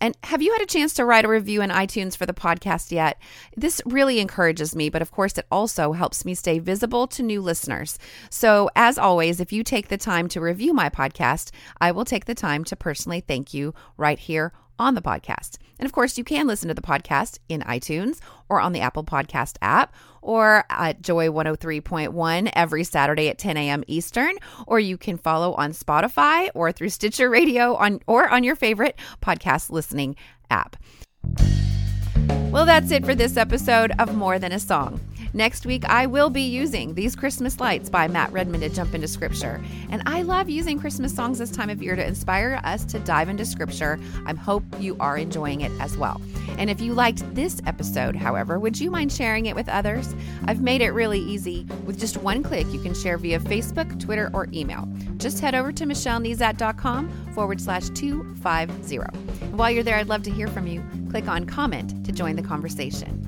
And 0.01 0.17
have 0.23 0.41
you 0.41 0.53
had 0.53 0.63
a 0.63 0.67
chance 0.67 0.95
to 0.95 1.05
write 1.05 1.25
a 1.25 1.29
review 1.29 1.61
in 1.63 1.71
iTunes 1.71 2.17
for 2.17 2.27
the 2.27 2.33
podcast 2.33 2.93
yet? 2.93 3.21
This 3.57 3.83
really 3.85 4.21
encourages 4.21 4.77
me, 4.77 4.89
but 4.89 5.03
of 5.03 5.11
course, 5.11 5.37
it 5.37 5.47
also 5.51 5.93
helps 5.93 6.25
me 6.25 6.35
stay 6.35 6.61
visible 6.61 7.09
to 7.09 7.23
new 7.25 7.43
listeners. 7.43 7.99
So, 8.31 8.71
as 8.77 8.99
always, 8.99 9.41
if 9.41 9.53
you 9.53 9.65
take 9.65 9.89
the 9.89 9.99
time 9.99 10.29
to 10.29 10.41
review 10.41 10.73
my 10.73 10.89
podcast, 10.89 11.51
I 11.81 11.91
will 11.91 12.05
take 12.05 12.27
the 12.27 12.35
time 12.35 12.63
to 12.65 12.77
personally 12.77 13.21
thank 13.21 13.53
you 13.53 13.75
right 13.97 14.19
here 14.19 14.53
on 14.79 14.95
the 14.95 15.03
podcast. 15.03 15.59
And 15.79 15.87
of 15.87 15.93
course, 15.93 16.19
you 16.19 16.25
can 16.25 16.47
listen 16.47 16.69
to 16.69 16.75
the 16.75 16.83
podcast 16.83 17.39
in 17.49 17.61
iTunes 17.63 18.19
or 18.49 18.61
on 18.61 18.73
the 18.73 18.81
Apple 18.81 19.05
Podcast 19.05 19.57
app 19.63 19.95
or 20.23 20.65
at 20.71 21.01
Joy 21.03 21.29
103.1 21.29 22.51
every 22.55 22.85
Saturday 22.85 23.29
at 23.29 23.39
10 23.39 23.57
a.m. 23.57 23.85
Eastern, 23.87 24.35
or 24.67 24.81
you 24.81 24.99
can 24.99 25.17
follow 25.17 25.55
on 25.55 25.73
Spotify 25.73 26.51
or 26.55 26.73
through 26.73 26.91
Stitcher 26.91 27.31
Radio 27.31 27.75
on 27.77 28.01
or 28.07 28.29
on 28.29 28.45
your 28.45 28.57
favorite 28.57 28.99
podcast 29.23 29.71
listening 29.71 30.17
app. 30.51 30.77
Well, 32.51 32.67
that's 32.67 32.91
it 32.91 33.05
for 33.05 33.15
this 33.15 33.37
episode 33.37 33.93
of 33.99 34.15
More 34.15 34.39
Than 34.39 34.53
a 34.53 34.59
Song. 34.59 35.01
Next 35.35 35.67
week, 35.67 35.85
I 35.85 36.07
will 36.07 36.31
be 36.31 36.43
using 36.43 36.95
These 36.95 37.15
Christmas 37.15 37.61
Lights 37.61 37.91
by 37.91 38.09
Matt 38.09 38.33
Redman 38.33 38.61
to 38.61 38.69
jump 38.69 38.95
into 38.95 39.07
scripture. 39.07 39.63
And 39.91 40.03
I 40.07 40.23
love 40.23 40.49
using 40.49 40.81
Christmas 40.81 41.15
songs 41.15 41.39
this 41.39 41.51
time 41.51 41.69
of 41.69 41.83
year 41.83 41.97
to 41.97 42.07
inspire 42.07 42.61
us 42.65 42.85
to 42.87 42.99
dive 43.01 43.29
into 43.29 43.45
scripture. 43.45 43.99
I 44.27 44.35
hope 44.35 44.65
you 44.81 44.97
are 45.01 45.19
enjoying 45.19 45.61
it 45.61 45.73
as 45.81 45.97
well. 45.97 46.21
And 46.57 46.71
if 46.71 46.81
you 46.81 46.95
liked 46.95 47.35
this 47.35 47.61
episode, 47.67 48.17
however, 48.17 48.59
would 48.59 48.81
you 48.81 48.91
mind 48.91 49.13
sharing 49.13 49.47
it 49.47 49.55
with 49.55 49.69
others? 49.69 50.15
I've 50.47 50.63
made 50.63 50.81
it 50.81 50.91
really 50.91 51.21
easy. 51.21 51.67
With 51.85 52.01
just 52.01 52.17
one 52.17 52.43
click, 52.43 52.67
you 52.73 52.81
can 52.81 52.95
share 52.95 53.19
via 53.19 53.39
Facebook, 53.39 54.01
Twitter, 54.01 54.31
or 54.33 54.49
email. 54.53 54.89
Just 55.19 55.41
head 55.41 55.55
over 55.55 55.73
to 55.73 55.85
michellenezat.com 55.85 57.33
forward 57.35 57.61
slash 57.61 57.91
250. 57.91 58.97
And 58.97 59.59
while 59.59 59.71
you're 59.71 59.83
there, 59.83 59.97
I'd 59.97 60.09
love 60.09 60.23
to 60.25 60.31
hear 60.31 60.49
from 60.49 60.67
you. 60.67 60.83
Click 61.11 61.29
on 61.29 61.45
comment 61.45 62.05
to 62.07 62.13
join 62.13 62.35
the 62.37 62.43
conversation. 62.43 63.28